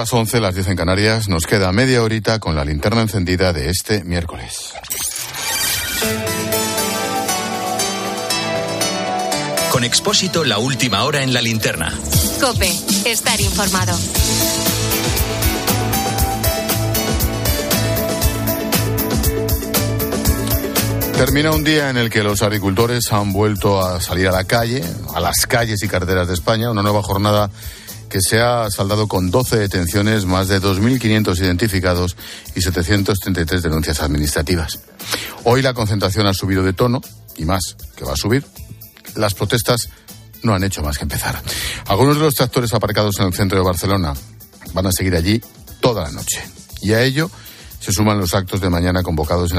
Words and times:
las 0.00 0.14
11, 0.14 0.40
las 0.40 0.54
10 0.54 0.68
en 0.68 0.76
Canarias. 0.76 1.28
Nos 1.28 1.46
queda 1.46 1.72
media 1.72 2.02
horita 2.02 2.38
con 2.38 2.56
la 2.56 2.64
linterna 2.64 3.02
encendida 3.02 3.52
de 3.52 3.68
este 3.68 4.02
miércoles. 4.02 4.72
Con 9.70 9.84
Expósito, 9.84 10.42
la 10.44 10.56
última 10.56 11.04
hora 11.04 11.22
en 11.22 11.34
la 11.34 11.42
linterna. 11.42 11.92
Cope, 12.40 12.72
estar 13.04 13.38
informado. 13.42 13.94
Termina 21.18 21.50
un 21.50 21.62
día 21.62 21.90
en 21.90 21.98
el 21.98 22.08
que 22.08 22.22
los 22.22 22.40
agricultores 22.40 23.12
han 23.12 23.34
vuelto 23.34 23.84
a 23.84 24.00
salir 24.00 24.28
a 24.28 24.32
la 24.32 24.44
calle, 24.44 24.82
a 25.14 25.20
las 25.20 25.46
calles 25.46 25.82
y 25.82 25.88
carreteras 25.88 26.26
de 26.26 26.32
España, 26.32 26.70
una 26.70 26.80
nueva 26.80 27.02
jornada 27.02 27.50
que 28.10 28.20
se 28.20 28.40
ha 28.40 28.68
saldado 28.70 29.08
con 29.08 29.30
12 29.30 29.56
detenciones, 29.58 30.26
más 30.26 30.48
de 30.48 30.60
2.500 30.60 31.38
identificados 31.38 32.16
y 32.54 32.60
733 32.60 33.62
denuncias 33.62 34.02
administrativas. 34.02 34.80
Hoy 35.44 35.62
la 35.62 35.72
concentración 35.72 36.26
ha 36.26 36.34
subido 36.34 36.62
de 36.62 36.72
tono, 36.72 37.00
y 37.36 37.44
más, 37.46 37.76
que 37.96 38.04
va 38.04 38.12
a 38.12 38.16
subir. 38.16 38.44
Las 39.14 39.34
protestas 39.34 39.88
no 40.42 40.54
han 40.54 40.64
hecho 40.64 40.82
más 40.82 40.98
que 40.98 41.04
empezar. 41.04 41.40
Algunos 41.86 42.16
de 42.16 42.22
los 42.22 42.34
tractores 42.34 42.74
aparcados 42.74 43.18
en 43.20 43.26
el 43.26 43.34
centro 43.34 43.58
de 43.58 43.64
Barcelona 43.64 44.12
van 44.74 44.86
a 44.86 44.92
seguir 44.92 45.14
allí 45.14 45.40
toda 45.80 46.02
la 46.02 46.10
noche. 46.10 46.42
Y 46.82 46.92
a 46.92 47.02
ello 47.02 47.30
se 47.78 47.92
suman 47.92 48.18
los 48.18 48.34
actos 48.34 48.60
de 48.60 48.70
mañana 48.70 49.02
convocados 49.02 49.52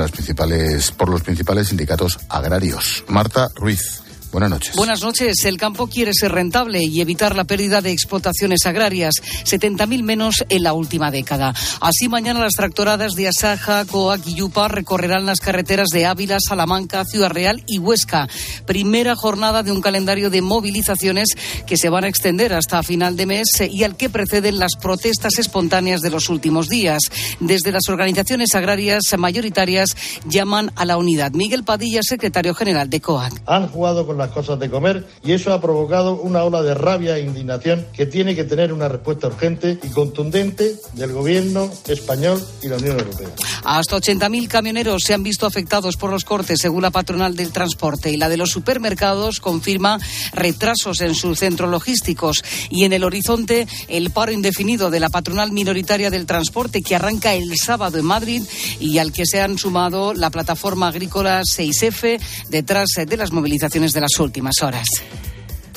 por 0.98 1.10
los 1.10 1.22
principales 1.22 1.68
sindicatos 1.70 2.20
agrarios. 2.30 3.04
Marta 3.08 3.50
Ruiz. 3.56 4.04
Buenas 4.32 4.50
noches. 4.50 4.76
Buenas 4.78 5.02
noches. 5.02 5.44
El 5.44 5.58
campo 5.58 5.88
quiere 5.88 6.14
ser 6.14 6.32
rentable 6.32 6.82
y 6.84 7.02
evitar 7.02 7.36
la 7.36 7.44
pérdida 7.44 7.82
de 7.82 7.92
explotaciones 7.92 8.66
agrarias, 8.66 9.16
70.000 9.44 10.04
menos 10.04 10.46
en 10.48 10.64
la 10.64 10.72
última 10.72 11.12
década. 11.12 11.54
Así, 11.82 12.08
mañana 12.08 12.40
las 12.40 12.54
tractoradas 12.54 13.16
de 13.16 13.28
Asaja, 13.28 13.84
Coac 13.86 14.26
y 14.26 14.36
Yupa 14.36 14.70
recorrerán 14.70 15.26
las 15.26 15.42
carreteras 15.42 15.90
de 15.90 16.06
Ávila, 16.06 16.38
Salamanca, 16.40 17.04
Ciudad 17.04 17.30
Real 17.30 17.62
y 17.68 17.80
Huesca. 17.80 18.30
Primera 18.66 19.16
jornada 19.16 19.64
de 19.64 19.74
un 19.74 19.82
calendario 19.82 20.30
de 20.30 20.42
movilizaciones 20.42 21.36
que 21.68 21.76
se 21.76 21.90
van 21.90 22.06
a 22.06 22.08
extender 22.08 22.54
hasta 22.54 22.84
final 22.84 23.18
de 23.18 23.26
mes 23.26 23.50
y 23.70 23.84
al 23.84 23.98
que 23.98 24.10
preceden 24.10 24.60
las 24.60 24.76
protestas 24.76 25.40
espontáneas 25.40 26.00
de 26.00 26.10
los 26.10 26.30
últimos 26.30 26.70
días. 26.70 27.02
Desde 27.42 27.74
las 27.74 27.90
organizaciones 27.90 28.56
agrarias 28.56 29.04
mayoritarias 29.18 29.96
llaman 30.26 30.72
a 30.78 30.86
la 30.86 30.98
unidad. 30.98 31.32
Miguel 31.34 31.66
Padilla, 31.66 32.00
secretario 32.02 32.56
general 32.56 32.90
de 32.90 33.02
COAC. 33.02 33.42
Han 33.46 33.68
jugado 33.68 34.08
con 34.08 34.21
las 34.22 34.32
cosas 34.32 34.60
de 34.60 34.70
comer 34.70 35.06
y 35.24 35.34
eso 35.34 35.54
ha 35.54 35.62
provocado 35.62 36.16
una 36.16 36.44
ola 36.44 36.62
de 36.62 36.74
rabia 36.74 37.18
e 37.18 37.22
indignación 37.22 37.86
que 37.94 38.06
tiene 38.06 38.36
que 38.36 38.44
tener 38.44 38.72
una 38.72 38.88
respuesta 38.88 39.28
urgente 39.28 39.80
y 39.82 39.88
contundente 39.90 40.76
del 40.94 41.12
gobierno 41.12 41.70
español 41.88 42.42
y 42.62 42.68
la 42.68 42.78
Unión 42.78 43.00
Europea. 43.00 43.30
Hasta 43.64 43.98
80.000 43.98 44.48
camioneros 44.48 45.04
se 45.04 45.14
han 45.14 45.24
visto 45.24 45.46
afectados 45.46 45.98
por 45.98 46.10
los 46.10 46.26
cortes, 46.26 46.60
según 46.60 46.82
la 46.82 46.92
patronal 46.92 47.36
del 47.36 47.52
transporte. 47.52 48.12
Y 48.12 48.18
la 48.18 48.30
de 48.30 48.38
los 48.38 48.52
supermercados 48.52 49.40
confirma 49.40 50.00
retrasos 50.34 51.02
en 51.02 51.16
sus 51.16 51.40
centros 51.40 51.70
logísticos. 51.70 52.44
Y 52.70 52.86
en 52.86 52.94
el 52.94 53.04
horizonte, 53.04 53.68
el 53.88 54.12
paro 54.12 54.32
indefinido 54.32 54.90
de 54.90 55.00
la 55.00 55.10
patronal 55.10 55.52
minoritaria 55.52 56.10
del 56.10 56.26
transporte, 56.26 56.82
que 56.82 56.96
arranca 56.96 57.34
el 57.34 57.56
sábado 57.58 57.98
en 57.98 58.06
Madrid 58.06 58.44
y 58.80 58.98
al 58.98 59.12
que 59.12 59.26
se 59.26 59.42
han 59.42 59.58
sumado 59.58 60.14
la 60.14 60.30
plataforma 60.30 60.88
agrícola 60.88 61.42
6F 61.42 62.20
detrás 62.50 62.90
de 63.06 63.18
las 63.18 63.32
movilizaciones 63.32 63.94
de 63.94 64.02
las 64.02 64.11
últimas 64.20 64.56
horas. 64.62 64.86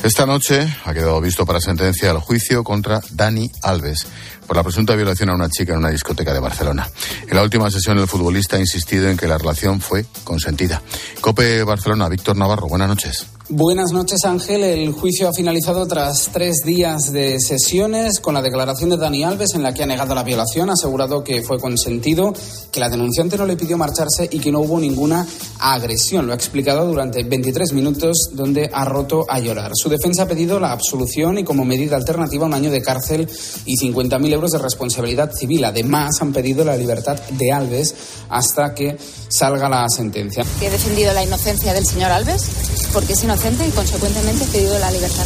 Esta 0.02 0.26
noche 0.26 0.68
ha 0.84 0.92
quedado 0.92 1.20
visto 1.20 1.46
para 1.46 1.60
sentencia 1.60 2.10
el 2.10 2.18
juicio 2.18 2.62
contra 2.62 3.00
Dani 3.10 3.50
Alves 3.62 4.06
por 4.46 4.56
la 4.56 4.62
presunta 4.62 4.94
violación 4.94 5.30
a 5.30 5.34
una 5.34 5.48
chica 5.48 5.72
en 5.72 5.78
una 5.78 5.90
discoteca 5.90 6.32
de 6.32 6.40
Barcelona. 6.40 6.88
En 7.28 7.36
la 7.36 7.42
última 7.42 7.70
sesión 7.70 7.98
el 7.98 8.08
futbolista 8.08 8.56
ha 8.56 8.60
insistido 8.60 9.08
en 9.08 9.16
que 9.16 9.28
la 9.28 9.38
relación 9.38 9.80
fue 9.80 10.04
consentida. 10.24 10.82
Cope 11.20 11.62
Barcelona, 11.64 12.08
Víctor 12.08 12.36
Navarro, 12.36 12.66
buenas 12.68 12.88
noches. 12.88 13.26
Buenas 13.50 13.92
noches, 13.92 14.24
Ángel. 14.24 14.64
El 14.64 14.90
juicio 14.92 15.28
ha 15.28 15.34
finalizado 15.34 15.86
tras 15.86 16.30
tres 16.32 16.62
días 16.64 17.12
de 17.12 17.38
sesiones 17.38 18.18
con 18.18 18.32
la 18.32 18.40
declaración 18.40 18.88
de 18.88 18.96
Dani 18.96 19.22
Alves 19.22 19.54
en 19.54 19.62
la 19.62 19.74
que 19.74 19.82
ha 19.82 19.86
negado 19.86 20.14
la 20.14 20.22
violación, 20.22 20.70
ha 20.70 20.72
asegurado 20.72 21.22
que 21.22 21.42
fue 21.42 21.60
consentido, 21.60 22.32
que 22.72 22.80
la 22.80 22.88
denunciante 22.88 23.36
no 23.36 23.44
le 23.44 23.58
pidió 23.58 23.76
marcharse 23.76 24.30
y 24.32 24.38
que 24.38 24.50
no 24.50 24.60
hubo 24.60 24.80
ninguna 24.80 25.26
agresión. 25.60 26.26
Lo 26.26 26.32
ha 26.32 26.36
explicado 26.36 26.86
durante 26.86 27.22
23 27.22 27.74
minutos 27.74 28.30
donde 28.32 28.70
ha 28.72 28.86
roto 28.86 29.26
a 29.28 29.38
llorar. 29.40 29.72
Su 29.74 29.90
defensa 29.90 30.22
ha 30.22 30.26
pedido 30.26 30.58
la 30.58 30.72
absolución 30.72 31.36
y 31.36 31.44
como 31.44 31.66
medida 31.66 31.96
alternativa 31.96 32.46
un 32.46 32.54
año 32.54 32.70
de 32.70 32.80
cárcel 32.80 33.28
y 33.66 33.76
50.000 33.76 34.33
euros 34.34 34.50
de 34.50 34.58
responsabilidad 34.58 35.32
civil. 35.32 35.64
Además, 35.64 36.20
han 36.20 36.32
pedido 36.32 36.64
la 36.64 36.76
libertad 36.76 37.18
de 37.30 37.52
Alves 37.52 37.94
hasta 38.28 38.74
que 38.74 38.96
salga 39.28 39.68
la 39.68 39.88
sentencia. 39.88 40.44
He 40.60 40.70
defendido 40.70 41.12
la 41.12 41.22
inocencia 41.24 41.72
del 41.72 41.86
señor 41.86 42.10
Alves 42.10 42.44
porque 42.92 43.14
es 43.14 43.24
inocente 43.24 43.66
y 43.66 43.70
consecuentemente 43.70 44.44
he 44.44 44.48
pedido 44.48 44.78
la 44.78 44.90
libertad. 44.90 45.24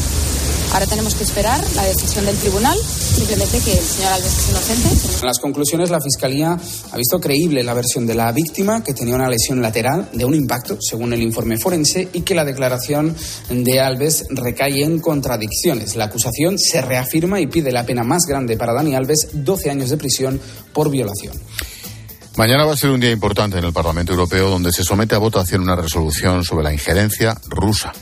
Ahora 0.73 0.87
tenemos 0.87 1.15
que 1.15 1.25
esperar 1.25 1.65
la 1.75 1.85
decisión 1.85 2.27
del 2.27 2.37
tribunal, 2.37 2.79
simplemente 2.79 3.59
que 3.61 3.73
el 3.73 3.85
señor 3.85 4.13
Alves 4.13 4.39
es 4.39 4.51
inocente. 4.51 4.89
En 5.21 5.27
las 5.27 5.39
conclusiones, 5.39 5.91
la 5.91 6.01
Fiscalía 6.01 6.53
ha 6.53 6.97
visto 6.97 7.19
creíble 7.19 7.65
la 7.65 7.75
versión 7.75 8.07
de 8.07 8.15
la 8.15 8.31
víctima, 8.33 8.85
que 8.85 8.93
tenía 8.93 9.15
una 9.15 9.29
lesión 9.29 9.63
lateral 9.63 10.09
de 10.13 10.25
un 10.25 10.35
impacto, 10.35 10.77
según 10.81 11.13
el 11.15 11.23
informe 11.23 11.59
forense, 11.59 12.09
y 12.13 12.21
que 12.21 12.35
la 12.35 12.45
declaración 12.45 13.17
de 13.49 13.81
Alves 13.81 14.27
recae 14.29 14.85
en 14.85 15.01
contradicciones. 15.01 15.97
La 15.97 16.05
acusación 16.05 16.59
se 16.59 16.83
reafirma 16.83 17.41
y 17.41 17.47
pide 17.47 17.73
la 17.73 17.87
pena 17.87 18.05
más 18.05 18.23
grande 18.29 18.57
para 18.57 18.75
Dani 18.75 18.95
Alves, 18.95 19.29
12 19.33 19.71
años 19.71 19.91
de 19.91 19.97
prisión 19.97 20.41
por 20.73 20.91
violación. 20.91 21.33
Mañana 22.39 22.65
va 22.65 22.75
a 22.75 22.77
ser 22.77 22.91
un 22.91 23.01
día 23.01 23.11
importante 23.11 23.59
en 23.59 23.65
el 23.65 23.73
Parlamento 23.73 24.13
Europeo 24.13 24.49
donde 24.49 24.71
se 24.71 24.85
somete 24.85 25.17
a 25.17 25.19
votación 25.19 25.61
una 25.61 25.75
resolución 25.75 26.45
sobre 26.45 26.63
la 26.63 26.73
injerencia 26.73 27.37
rusa. 27.49 27.93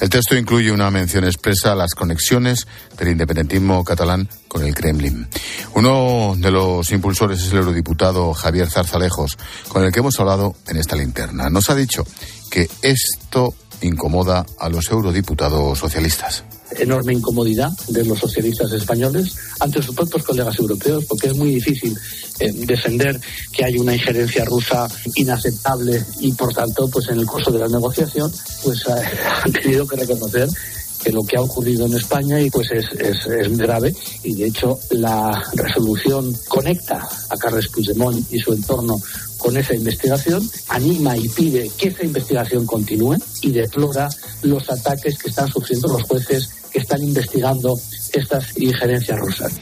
El 0.00 0.08
texto 0.08 0.34
incluye 0.34 0.72
una 0.72 0.90
mención 0.90 1.24
expresa 1.24 1.72
a 1.72 1.74
las 1.74 1.92
conexiones 1.94 2.66
del 2.96 3.08
independentismo 3.08 3.84
catalán 3.84 4.30
con 4.48 4.64
el 4.64 4.74
Kremlin. 4.74 5.28
Uno 5.74 6.32
de 6.38 6.50
los 6.50 6.90
impulsores 6.90 7.42
es 7.42 7.52
el 7.52 7.58
eurodiputado 7.58 8.32
Javier 8.32 8.70
Zarzalejos, 8.70 9.36
con 9.68 9.84
el 9.84 9.92
que 9.92 9.98
hemos 9.98 10.18
hablado 10.18 10.56
en 10.68 10.78
esta 10.78 10.96
linterna. 10.96 11.50
Nos 11.50 11.68
ha 11.68 11.74
dicho 11.74 12.06
que 12.50 12.70
esto 12.80 13.54
incomoda 13.82 14.46
a 14.58 14.70
los 14.70 14.90
eurodiputados 14.90 15.78
socialistas 15.78 16.44
enorme 16.78 17.12
incomodidad 17.12 17.70
de 17.88 18.04
los 18.04 18.18
socialistas 18.18 18.72
españoles 18.72 19.34
ante 19.60 19.82
sus 19.82 19.94
propios 19.94 20.22
colegas 20.22 20.58
europeos, 20.58 21.04
porque 21.04 21.28
es 21.28 21.36
muy 21.36 21.54
difícil 21.54 21.96
eh, 22.38 22.52
defender 22.52 23.20
que 23.52 23.64
hay 23.64 23.76
una 23.76 23.94
injerencia 23.94 24.44
rusa 24.44 24.88
inaceptable 25.14 26.04
y, 26.20 26.32
por 26.32 26.52
tanto, 26.54 26.88
pues 26.88 27.08
en 27.08 27.18
el 27.18 27.26
curso 27.26 27.50
de 27.50 27.58
la 27.58 27.68
negociación, 27.68 28.32
pues 28.62 28.80
eh, 28.86 28.92
han 29.44 29.52
tenido 29.52 29.86
que 29.86 29.96
reconocer 29.96 30.48
que 31.02 31.10
lo 31.10 31.22
que 31.24 31.36
ha 31.36 31.40
ocurrido 31.40 31.86
en 31.86 31.94
España 31.94 32.40
y 32.40 32.48
pues 32.48 32.70
es, 32.70 32.86
es, 32.98 33.26
es, 33.26 33.58
grave. 33.58 33.94
Y 34.22 34.34
de 34.34 34.46
hecho 34.46 34.78
la 34.90 35.42
resolución 35.54 36.32
conecta 36.48 37.08
a 37.28 37.36
Carles 37.36 37.68
Puigdemont 37.68 38.24
y 38.32 38.38
su 38.38 38.52
entorno 38.52 39.00
con 39.36 39.56
esa 39.56 39.74
investigación, 39.74 40.48
anima 40.68 41.16
y 41.16 41.28
pide 41.28 41.68
que 41.76 41.88
esa 41.88 42.04
investigación 42.04 42.64
continúe 42.64 43.16
y 43.40 43.50
deplora 43.50 44.08
los 44.42 44.70
ataques 44.70 45.18
que 45.18 45.30
están 45.30 45.48
sufriendo 45.48 45.88
los 45.88 46.02
jueces 46.02 46.61
que 46.72 46.78
están 46.78 47.02
investigando 47.02 47.78
estas 48.12 48.56
injerencias 48.58 49.18
rusas. 49.18 49.52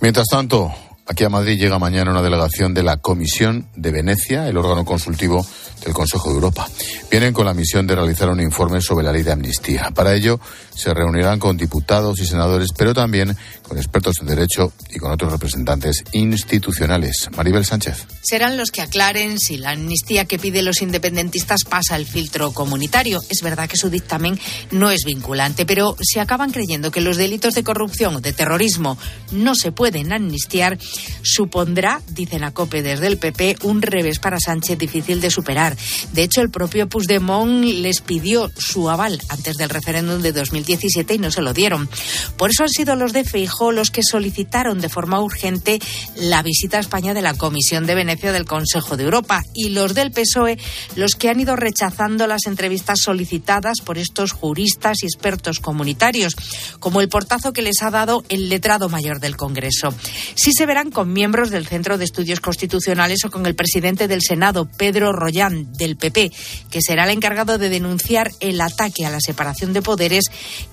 Mientras 0.00 0.26
tanto, 0.28 0.72
Aquí 1.06 1.22
a 1.22 1.28
Madrid 1.28 1.58
llega 1.58 1.78
mañana 1.78 2.10
una 2.10 2.22
delegación 2.22 2.72
de 2.72 2.82
la 2.82 2.96
Comisión 2.96 3.68
de 3.76 3.90
Venecia, 3.90 4.48
el 4.48 4.56
órgano 4.56 4.86
consultivo 4.86 5.46
del 5.84 5.92
Consejo 5.92 6.30
de 6.30 6.36
Europa. 6.36 6.66
Vienen 7.10 7.34
con 7.34 7.44
la 7.44 7.52
misión 7.52 7.86
de 7.86 7.94
realizar 7.94 8.30
un 8.30 8.40
informe 8.40 8.80
sobre 8.80 9.04
la 9.04 9.12
ley 9.12 9.22
de 9.22 9.32
amnistía. 9.32 9.90
Para 9.94 10.14
ello 10.14 10.40
se 10.74 10.94
reunirán 10.94 11.38
con 11.38 11.58
diputados 11.58 12.18
y 12.20 12.26
senadores, 12.26 12.70
pero 12.76 12.94
también 12.94 13.36
con 13.62 13.76
expertos 13.76 14.16
en 14.20 14.28
derecho 14.28 14.72
y 14.90 14.98
con 14.98 15.12
otros 15.12 15.30
representantes 15.30 16.02
institucionales. 16.12 17.28
Maribel 17.36 17.66
Sánchez. 17.66 18.06
Serán 18.22 18.56
los 18.56 18.70
que 18.70 18.80
aclaren 18.80 19.38
si 19.38 19.58
la 19.58 19.70
amnistía 19.70 20.24
que 20.24 20.38
piden 20.38 20.64
los 20.64 20.80
independentistas 20.80 21.64
pasa 21.64 21.96
el 21.96 22.06
filtro 22.06 22.52
comunitario. 22.52 23.22
Es 23.28 23.42
verdad 23.42 23.68
que 23.68 23.76
su 23.76 23.90
dictamen 23.90 24.40
no 24.70 24.90
es 24.90 25.04
vinculante, 25.04 25.66
pero 25.66 25.96
si 26.00 26.18
acaban 26.18 26.50
creyendo 26.50 26.90
que 26.90 27.02
los 27.02 27.18
delitos 27.18 27.54
de 27.54 27.62
corrupción 27.62 28.16
o 28.16 28.20
de 28.20 28.32
terrorismo 28.32 28.96
no 29.32 29.54
se 29.54 29.70
pueden 29.70 30.12
amnistiar, 30.12 30.78
supondrá, 31.22 32.00
dicen 32.08 32.44
a 32.44 32.52
COPE 32.52 32.82
desde 32.82 33.06
el 33.06 33.18
PP, 33.18 33.56
un 33.62 33.82
revés 33.82 34.18
para 34.18 34.38
Sánchez 34.38 34.78
difícil 34.78 35.20
de 35.20 35.30
superar. 35.30 35.76
De 36.12 36.22
hecho, 36.22 36.40
el 36.40 36.50
propio 36.50 36.88
Puigdemont 36.88 37.64
les 37.64 38.00
pidió 38.00 38.50
su 38.56 38.90
aval 38.90 39.20
antes 39.28 39.56
del 39.56 39.70
referéndum 39.70 40.22
de 40.22 40.32
2017 40.32 41.14
y 41.14 41.18
no 41.18 41.30
se 41.30 41.42
lo 41.42 41.52
dieron. 41.52 41.88
Por 42.36 42.50
eso 42.50 42.64
han 42.64 42.68
sido 42.68 42.96
los 42.96 43.12
de 43.12 43.24
Feijóo 43.24 43.72
los 43.72 43.90
que 43.90 44.02
solicitaron 44.02 44.80
de 44.80 44.88
forma 44.88 45.20
urgente 45.20 45.80
la 46.16 46.42
visita 46.42 46.78
a 46.78 46.80
España 46.80 47.14
de 47.14 47.22
la 47.22 47.34
Comisión 47.34 47.86
de 47.86 47.94
Venecia 47.94 48.32
del 48.32 48.44
Consejo 48.44 48.96
de 48.96 49.04
Europa 49.04 49.42
y 49.54 49.70
los 49.70 49.94
del 49.94 50.12
PSOE 50.12 50.58
los 50.96 51.14
que 51.14 51.30
han 51.30 51.40
ido 51.40 51.56
rechazando 51.56 52.26
las 52.26 52.46
entrevistas 52.46 53.00
solicitadas 53.00 53.80
por 53.84 53.98
estos 53.98 54.32
juristas 54.32 55.02
y 55.02 55.06
expertos 55.06 55.60
comunitarios, 55.60 56.34
como 56.78 57.00
el 57.00 57.08
portazo 57.08 57.52
que 57.52 57.62
les 57.62 57.82
ha 57.82 57.90
dado 57.90 58.24
el 58.28 58.48
letrado 58.48 58.88
mayor 58.88 59.20
del 59.20 59.36
Congreso. 59.36 59.94
Sí 60.34 60.52
se 60.52 60.66
con 60.90 61.12
miembros 61.12 61.50
del 61.50 61.66
Centro 61.66 61.98
de 61.98 62.04
Estudios 62.04 62.40
Constitucionales 62.40 63.24
o 63.24 63.30
con 63.30 63.46
el 63.46 63.54
presidente 63.54 64.08
del 64.08 64.22
Senado, 64.22 64.66
Pedro 64.66 65.12
Rollán, 65.12 65.72
del 65.72 65.96
PP, 65.96 66.32
que 66.70 66.82
será 66.82 67.04
el 67.04 67.10
encargado 67.10 67.58
de 67.58 67.68
denunciar 67.68 68.30
el 68.40 68.60
ataque 68.60 69.06
a 69.06 69.10
la 69.10 69.20
separación 69.20 69.72
de 69.72 69.82
poderes 69.82 70.24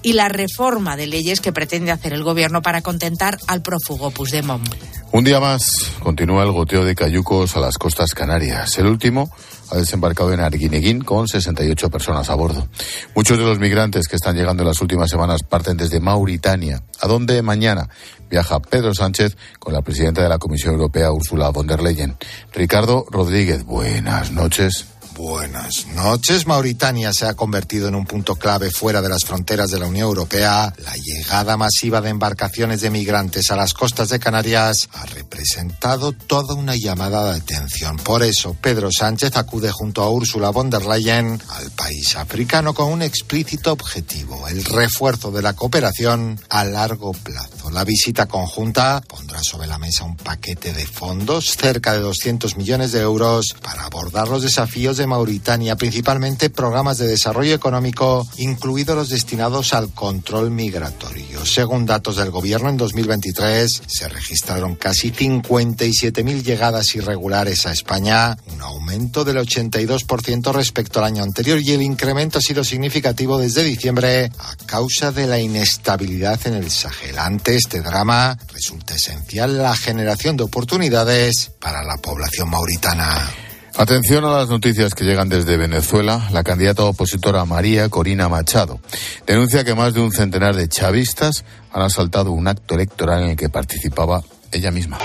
y 0.01 0.13
la 0.13 0.29
reforma 0.29 0.95
de 0.95 1.07
leyes 1.07 1.41
que 1.41 1.53
pretende 1.53 1.91
hacer 1.91 2.13
el 2.13 2.23
Gobierno 2.23 2.61
para 2.61 2.81
contentar 2.81 3.37
al 3.47 3.61
prófugo 3.61 4.11
Puigdemont. 4.11 4.67
Un 5.13 5.25
día 5.25 5.41
más 5.41 5.63
continúa 5.99 6.43
el 6.43 6.51
goteo 6.51 6.85
de 6.85 6.95
cayucos 6.95 7.57
a 7.57 7.59
las 7.59 7.77
costas 7.77 8.13
canarias. 8.13 8.77
El 8.77 8.87
último 8.87 9.29
ha 9.69 9.75
desembarcado 9.75 10.33
en 10.33 10.39
Arguineguín 10.39 11.01
con 11.01 11.27
68 11.27 11.89
personas 11.89 12.29
a 12.29 12.35
bordo. 12.35 12.67
Muchos 13.13 13.37
de 13.37 13.43
los 13.43 13.59
migrantes 13.59 14.07
que 14.07 14.15
están 14.15 14.35
llegando 14.37 14.63
en 14.63 14.67
las 14.67 14.81
últimas 14.81 15.09
semanas 15.09 15.43
parten 15.43 15.75
desde 15.75 15.99
Mauritania, 15.99 16.83
a 17.01 17.07
donde 17.07 17.41
mañana 17.41 17.89
viaja 18.31 18.59
Pedro 18.59 18.95
Sánchez 18.95 19.37
con 19.59 19.73
la 19.73 19.81
presidenta 19.81 20.23
de 20.23 20.29
la 20.29 20.39
Comisión 20.39 20.73
Europea, 20.73 21.11
Ursula 21.11 21.49
von 21.49 21.67
der 21.67 21.81
Leyen. 21.81 22.15
Ricardo 22.53 23.05
Rodríguez, 23.11 23.65
buenas 23.65 24.31
noches. 24.31 24.90
Buenas 25.21 25.85
noches. 25.85 26.47
Mauritania 26.47 27.13
se 27.13 27.27
ha 27.27 27.35
convertido 27.35 27.87
en 27.87 27.93
un 27.93 28.05
punto 28.05 28.37
clave 28.37 28.71
fuera 28.71 29.03
de 29.03 29.09
las 29.09 29.23
fronteras 29.23 29.69
de 29.69 29.77
la 29.77 29.85
Unión 29.85 30.07
Europea. 30.07 30.73
La 30.79 30.95
llegada 30.95 31.57
masiva 31.57 32.01
de 32.01 32.09
embarcaciones 32.09 32.81
de 32.81 32.89
migrantes 32.89 33.51
a 33.51 33.55
las 33.55 33.75
costas 33.75 34.09
de 34.09 34.17
Canarias 34.17 34.89
ha 34.93 35.05
representado 35.05 36.11
toda 36.11 36.55
una 36.55 36.75
llamada 36.75 37.31
de 37.31 37.37
atención. 37.37 37.97
Por 37.97 38.23
eso, 38.23 38.55
Pedro 38.59 38.89
Sánchez 38.91 39.37
acude 39.37 39.71
junto 39.71 40.01
a 40.01 40.09
Ursula 40.09 40.49
von 40.49 40.71
der 40.71 40.87
Leyen 40.87 41.39
al 41.49 41.69
país 41.69 42.15
africano 42.15 42.73
con 42.73 42.91
un 42.91 43.03
explícito 43.03 43.73
objetivo, 43.73 44.47
el 44.47 44.65
refuerzo 44.65 45.29
de 45.29 45.43
la 45.43 45.53
cooperación 45.53 46.41
a 46.49 46.63
largo 46.63 47.11
plazo. 47.11 47.69
La 47.69 47.83
visita 47.83 48.25
conjunta 48.25 49.03
pondrá 49.07 49.43
sobre 49.43 49.67
la 49.67 49.77
mesa 49.77 50.03
un 50.03 50.15
paquete 50.15 50.73
de 50.73 50.87
fondos, 50.87 51.55
cerca 51.55 51.93
de 51.93 51.99
200 51.99 52.57
millones 52.57 52.91
de 52.91 53.01
euros, 53.01 53.55
para 53.61 53.85
abordar 53.85 54.27
los 54.27 54.41
desafíos 54.41 54.97
de 54.97 55.10
Mauritania, 55.11 55.75
principalmente 55.75 56.49
programas 56.49 56.97
de 56.97 57.07
desarrollo 57.07 57.53
económico, 57.53 58.25
incluidos 58.37 58.95
los 58.95 59.09
destinados 59.09 59.73
al 59.73 59.93
control 59.93 60.51
migratorio. 60.51 61.45
Según 61.45 61.85
datos 61.85 62.15
del 62.15 62.31
gobierno, 62.31 62.69
en 62.69 62.77
2023 62.77 63.83
se 63.85 64.07
registraron 64.07 64.75
casi 64.75 65.11
57.000 65.11 66.43
llegadas 66.43 66.95
irregulares 66.95 67.65
a 67.65 67.73
España, 67.73 68.37
un 68.53 68.61
aumento 68.61 69.25
del 69.25 69.37
82% 69.37 70.53
respecto 70.53 70.99
al 70.99 71.05
año 71.05 71.23
anterior 71.23 71.59
y 71.59 71.71
el 71.71 71.81
incremento 71.81 72.39
ha 72.39 72.41
sido 72.41 72.63
significativo 72.63 73.37
desde 73.37 73.63
diciembre 73.63 74.31
a 74.39 74.55
causa 74.65 75.11
de 75.11 75.27
la 75.27 75.39
inestabilidad 75.39 76.39
en 76.45 76.53
el 76.53 76.71
Sahel. 76.71 77.19
Ante 77.19 77.57
este 77.57 77.81
drama 77.81 78.37
resulta 78.53 78.95
esencial 78.95 79.57
la 79.57 79.75
generación 79.75 80.37
de 80.37 80.43
oportunidades 80.43 81.51
para 81.59 81.83
la 81.83 81.97
población 81.97 82.49
mauritana. 82.49 83.50
Atención 83.77 84.25
a 84.25 84.31
las 84.31 84.49
noticias 84.49 84.93
que 84.93 85.05
llegan 85.05 85.29
desde 85.29 85.57
Venezuela. 85.57 86.27
La 86.31 86.43
candidata 86.43 86.83
opositora 86.83 87.45
María 87.45 87.89
Corina 87.89 88.29
Machado 88.29 88.79
denuncia 89.25 89.63
que 89.63 89.75
más 89.75 89.93
de 89.93 90.01
un 90.01 90.11
centenar 90.11 90.55
de 90.55 90.67
chavistas 90.67 91.45
han 91.71 91.81
asaltado 91.81 92.31
un 92.31 92.47
acto 92.47 92.75
electoral 92.75 93.23
en 93.23 93.29
el 93.31 93.35
que 93.37 93.49
participaba 93.49 94.23
ella 94.51 94.71
misma. 94.71 94.99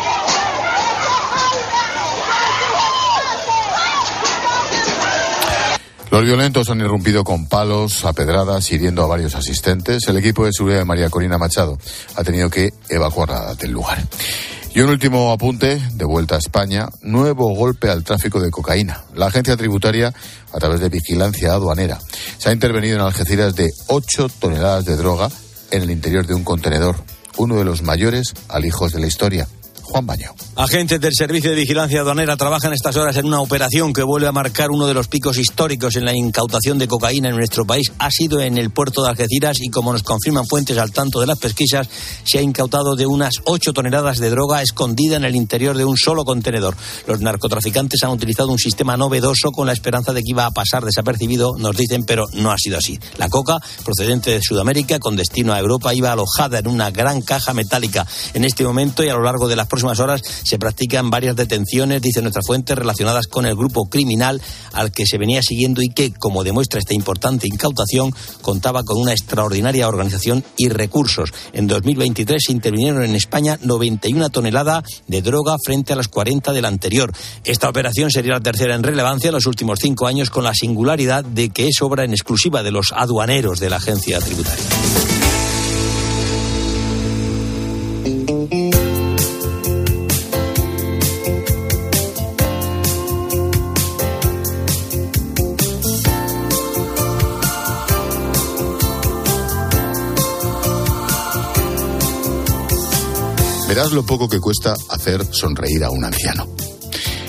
Los 6.11 6.25
violentos 6.25 6.71
han 6.71 6.81
irrumpido 6.81 7.25
con 7.25 7.47
palos, 7.47 8.05
a 8.05 8.13
pedradas, 8.13 8.71
hiriendo 8.73 9.03
a 9.03 9.07
varios 9.07 9.35
asistentes. 9.35 10.07
El 10.09 10.17
equipo 10.17 10.45
de 10.45 10.53
seguridad 10.53 10.79
de 10.79 10.85
María 10.85 11.11
Corina 11.11 11.37
Machado 11.37 11.79
ha 12.15 12.25
tenido 12.25 12.49
que 12.49 12.71
evacuarla 12.89 13.55
del 13.55 13.73
lugar. 13.73 13.99
Y 14.77 14.81
un 14.83 14.91
último 14.91 15.33
apunte, 15.33 15.81
de 15.95 16.05
vuelta 16.05 16.35
a 16.35 16.39
España, 16.39 16.91
nuevo 17.01 17.55
golpe 17.55 17.89
al 17.89 18.05
tráfico 18.05 18.43
de 18.43 18.51
cocaína. 18.51 19.05
La 19.15 19.29
agencia 19.29 19.57
tributaria, 19.57 20.13
a 20.53 20.59
través 20.59 20.81
de 20.81 20.91
vigilancia 20.91 21.55
aduanera, 21.55 21.99
se 22.37 22.51
ha 22.51 22.53
intervenido 22.53 22.97
en 22.97 23.01
Algeciras 23.01 23.55
de 23.55 23.71
8 23.87 24.29
toneladas 24.39 24.85
de 24.85 24.97
droga 24.97 25.31
en 25.71 25.81
el 25.81 25.91
interior 25.91 26.27
de 26.27 26.35
un 26.35 26.45
contenedor, 26.45 26.97
uno 27.39 27.57
de 27.57 27.65
los 27.65 27.81
mayores 27.81 28.35
alijos 28.49 28.93
de 28.93 29.01
la 29.01 29.07
historia. 29.07 29.49
Juan 29.87 30.07
Baño. 30.07 30.35
Agentes 30.57 31.01
del 31.01 31.15
Servicio 31.15 31.51
de 31.51 31.57
Vigilancia 31.57 32.01
Aduanera 32.01 32.37
trabajan 32.37 32.73
estas 32.73 32.97
horas 32.97 33.17
en 33.17 33.27
una 33.27 33.41
operación 33.41 33.93
que 33.93 34.03
vuelve 34.03 34.27
a 34.27 34.33
marcar 34.33 34.71
uno 34.71 34.87
de 34.87 34.95
los 34.95 35.09
picos 35.09 35.39
históricos 35.39 35.97
en 35.97 36.05
la 36.05 36.15
incautación 36.15 36.79
de 36.79 36.89
cocaína 36.89 37.29
en 37.29 37.37
nuestro 37.37 37.65
país. 37.65 37.93
Ha 37.99 38.11
sido 38.11 38.41
en 38.41 38.59
el 38.59 38.71
puerto 38.71 39.03
de 39.03 39.11
Algeciras 39.11 39.59
y, 39.61 39.69
como 39.69 39.93
nos 39.93 40.03
confirman 40.03 40.47
fuentes 40.47 40.77
al 40.79 40.93
tanto 40.93 41.21
de 41.21 41.27
las 41.27 41.39
pesquisas, 41.39 41.89
se 42.25 42.39
ha 42.39 42.43
incautado 42.43 42.97
de 42.97 43.07
unas 43.07 43.35
8 43.45 43.73
toneladas 43.73 44.19
de 44.19 44.31
droga 44.31 44.63
escondida 44.63 45.17
en 45.17 45.25
el 45.25 45.37
interior 45.37 45.77
de 45.77 45.85
un 45.85 45.97
solo 45.97 46.25
contenedor. 46.25 46.77
Los 47.07 47.21
narcotraficantes 47.21 48.03
han 48.03 48.11
utilizado 48.11 48.51
un 48.51 48.59
sistema 48.59 48.97
novedoso 48.97 49.53
con 49.53 49.67
la 49.67 49.73
esperanza 49.73 50.13
de 50.13 50.23
que 50.23 50.31
iba 50.31 50.47
a 50.47 50.51
pasar 50.51 50.85
desapercibido, 50.85 51.53
nos 51.59 51.77
dicen, 51.77 52.05
pero 52.05 52.25
no 52.33 52.51
ha 52.51 52.59
sido 52.59 52.79
así. 52.79 52.99
La 53.19 53.29
coca, 53.29 53.59
procedente 53.85 54.33
de 54.33 54.41
Sudamérica, 54.43 54.99
con 54.99 55.17
destino 55.17 55.53
a 55.53 55.61
Europa, 55.61 55.95
iba 55.95 56.13
alojada 56.13 56.59
en 56.59 56.67
una 56.67 56.91
gran 56.91 57.23
caja 57.23 57.55
metálica. 57.55 58.07
En 58.35 58.45
este 58.45 58.65
momento 58.65 59.05
y 59.05 59.09
a 59.09 59.15
lo 59.15 59.23
largo 59.23 59.49
de 59.49 59.57
las 59.57 59.69
próximas 59.77 60.01
horas 60.01 60.23
se 60.43 60.59
practican 60.59 61.11
varias 61.11 61.37
detenciones, 61.37 62.01
dice 62.01 62.23
nuestra 62.23 62.41
fuente, 62.43 62.75
relacionadas 62.75 63.27
con 63.27 63.45
el 63.45 63.55
grupo 63.55 63.91
criminal 63.91 64.41
al 64.73 64.91
que 64.91 65.05
se 65.05 65.19
venía 65.19 65.43
siguiendo 65.43 65.83
y 65.83 65.91
que, 65.91 66.15
como 66.15 66.45
demuestra 66.45 66.79
esta 66.79 66.95
importante 66.95 67.47
incautación, 67.47 68.15
contaba 68.41 68.85
con 68.85 68.99
una 68.99 69.13
extraordinaria 69.13 69.87
organización 69.87 70.43
y 70.57 70.71
recursos. 70.71 71.31
En 71.53 71.67
2023 71.67 72.43
se 72.47 72.53
intervinieron 72.53 73.05
en 73.05 73.15
España 73.15 73.59
91 73.61 74.31
toneladas 74.31 74.85
de 75.07 75.21
droga 75.21 75.57
frente 75.63 75.93
a 75.93 75.97
las 75.97 76.09
40 76.09 76.55
del 76.55 76.65
anterior. 76.65 77.13
Esta 77.45 77.69
operación 77.69 78.11
sería 78.11 78.33
la 78.33 78.41
tercera 78.41 78.75
en 78.75 78.83
relevancia 78.83 79.29
en 79.29 79.35
los 79.35 79.47
últimos 79.47 79.79
cinco 79.81 80.07
años, 80.07 80.31
con 80.31 80.45
la 80.45 80.55
singularidad 80.55 81.23
de 81.23 81.51
que 81.51 81.69
es 81.69 81.83
obra 81.83 82.05
en 82.05 82.13
exclusiva 82.13 82.63
de 82.63 82.71
los 82.71 82.93
aduaneros 82.97 83.61
de 83.61 83.69
la 83.69 83.77
agencia 83.77 84.21
tributaria. 84.21 84.65
Verás 103.69 103.93
lo 103.93 104.07
poco 104.07 104.29
que 104.29 104.41
cuesta 104.41 104.75
hacer 104.91 105.27
sonreír 105.31 105.85
a 105.85 105.91
un 105.91 106.05
anciano. 106.05 106.49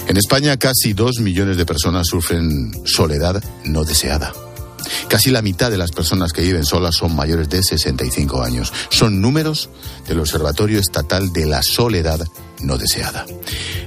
En 0.07 0.17
España 0.17 0.57
casi 0.57 0.93
dos 0.93 1.19
millones 1.19 1.57
de 1.57 1.65
personas 1.65 2.07
sufren 2.07 2.71
soledad 2.85 3.43
no 3.65 3.83
deseada. 3.83 4.33
Casi 5.09 5.31
la 5.31 5.41
mitad 5.41 5.71
de 5.71 5.77
las 5.77 5.91
personas 5.91 6.33
que 6.33 6.43
viven 6.43 6.63
solas 6.63 6.95
son 6.95 7.15
mayores 7.15 7.49
de 7.49 7.63
65 7.63 8.43
años. 8.43 8.71
Son 8.89 9.19
números 9.19 9.69
del 10.07 10.19
Observatorio 10.19 10.79
Estatal 10.79 11.33
de 11.33 11.45
la 11.45 11.61
Soledad 11.63 12.25
no 12.61 12.77
deseada. 12.77 13.25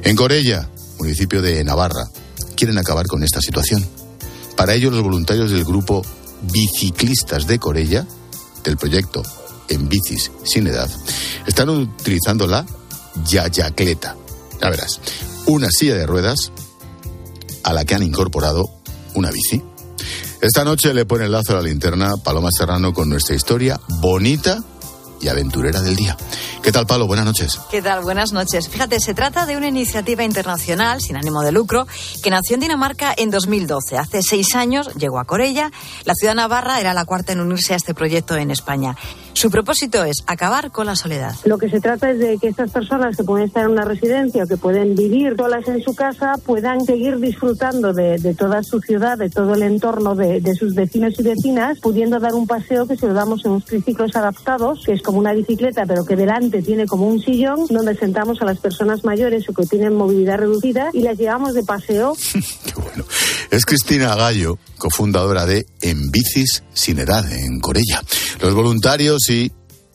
En 0.03 0.17
Corella, 0.17 0.69
municipio 0.99 1.43
de 1.43 1.63
Navarra, 1.65 2.09
quieren 2.57 2.79
acabar 2.79 3.07
con 3.07 3.23
esta 3.23 3.41
situación. 3.41 3.87
Para 4.57 4.75
ello, 4.75 4.91
los 4.91 5.03
voluntarios 5.03 5.51
del 5.51 5.65
grupo 5.65 6.03
Biciclistas 6.53 7.47
de 7.47 7.59
Corella, 7.59 8.07
del 8.65 8.77
proyecto 8.77 9.23
En 9.69 9.89
Bicis 9.89 10.31
Sin 10.45 10.67
Edad, 10.67 10.91
están 11.51 11.69
utilizando 11.69 12.47
la 12.47 12.65
yayacleta. 13.25 14.17
Ya 14.61 14.71
verás, 14.71 15.01
una 15.47 15.69
silla 15.71 15.97
de 15.97 16.07
ruedas 16.07 16.53
a 17.65 17.73
la 17.73 17.85
que 17.85 17.95
han 17.95 18.03
incorporado 18.03 18.71
una 19.15 19.31
bici. 19.31 19.63
Esta 20.41 20.65
noche 20.65 20.95
le 20.95 21.05
pone 21.05 21.27
el 21.27 21.33
lazo 21.33 21.53
a 21.53 21.57
la 21.57 21.63
linterna 21.63 22.17
Paloma 22.23 22.51
Serrano 22.57 22.95
con 22.95 23.09
nuestra 23.09 23.35
historia 23.35 23.81
bonita 24.01 24.63
y 25.21 25.29
aventurera 25.29 25.83
del 25.83 25.97
día. 25.97 26.17
¿Qué 26.63 26.73
tal, 26.73 26.87
Palo? 26.87 27.07
Buenas 27.07 27.27
noches. 27.27 27.61
¿Qué 27.71 27.83
tal? 27.83 28.03
Buenas 28.03 28.33
noches. 28.33 28.69
Fíjate, 28.69 29.01
se 29.01 29.15
trata 29.15 29.47
de 29.47 29.57
una 29.57 29.69
iniciativa 29.69 30.25
internacional 30.25 31.01
sin 31.01 31.17
ánimo 31.17 31.43
de 31.43 31.53
lucro 31.53 31.87
que 32.23 32.31
nació 32.31 32.55
en 32.55 32.61
Dinamarca 32.61 33.15
en 33.17 33.31
2012. 33.31 33.99
Hace 33.99 34.23
seis 34.23 34.55
años 34.55 34.95
llegó 34.95 35.19
a 35.19 35.25
Corella. 35.25 35.71
La 36.05 36.15
ciudad 36.15 36.35
navarra 36.35 36.81
era 36.81 36.95
la 36.95 37.05
cuarta 37.05 37.33
en 37.33 37.41
unirse 37.41 37.75
a 37.75 37.77
este 37.77 37.95
proyecto 37.95 38.37
en 38.37 38.51
España. 38.51 38.97
Su 39.33 39.51
propósito 39.51 40.05
es 40.05 40.19
acabar 40.27 40.71
con 40.71 40.87
la 40.87 40.97
soledad. 40.97 41.35
Lo 41.45 41.59
que 41.59 41.71
se 41.71 41.81
trata 41.81 42.11
es 42.11 42.19
de 42.19 42.39
que 42.39 42.49
estas 42.49 42.71
personas 42.71 43.17
que 43.17 43.25
pueden 43.25 43.47
estar 43.47 43.65
en 43.65 43.71
una 43.71 43.85
residencia 43.85 44.45
o 44.45 44.47
que 44.47 44.57
pueden 44.57 44.95
vivir 44.95 45.35
solas 45.37 45.67
en 45.69 45.83
su 45.83 45.95
casa 45.95 46.35
puedan 46.45 46.85
seguir 46.85 47.19
disfrutando 47.19 47.93
de, 47.93 48.35
toda 48.39 48.63
su 48.63 48.81
ciudad, 48.81 49.17
de 49.19 49.31
todo 49.31 49.55
el 49.55 49.63
entorno 49.63 50.15
de, 50.15 50.41
de, 50.41 50.55
sus 50.55 50.75
vecinos 50.75 51.15
y 51.19 51.23
vecinas, 51.23 51.79
pudiendo 51.81 52.19
dar 52.21 52.35
un 52.35 52.47
paseo 52.47 52.87
que 52.87 52.97
se 52.97 53.07
lo 53.07 53.15
damos 53.15 53.45
en 53.45 53.53
unos 53.53 53.65
triciclos 53.65 54.15
adaptados, 54.17 54.83
que 54.85 54.93
es 54.93 55.03
como 55.03 55.19
una 55.19 55.33
bicicleta, 55.33 55.85
pero 55.87 56.05
que 56.05 56.17
delante 56.17 56.63
tiene 56.63 56.87
como 56.87 57.07
un 57.07 57.21
sillón 57.21 57.67
donde 57.69 57.95
sentamos 57.97 58.43
a 58.43 58.45
las 58.45 58.59
personas 58.59 59.05
mayores 59.05 59.49
o 59.49 59.55
que 59.55 59.65
tienen 59.65 59.95
movilidad 59.95 60.39
reducida 60.39 60.91
y 60.93 61.01
las 61.01 61.19
llevamos 61.19 61.55
de 61.55 61.63
paseo. 61.63 62.17
Qué 62.33 62.75
bueno. 62.75 63.05
Es 63.51 63.65
Cristina 63.65 64.15
Gallo, 64.15 64.59
cofundadora 64.79 65.47
de 65.47 65.67
En 65.81 66.11
Bicis 66.11 66.63
Sin 66.73 66.99
Edad 66.99 67.31
en 67.33 67.61
Corella. 67.61 68.03
Los 68.41 68.55
voluntarios 68.55 69.20
y 69.29 69.53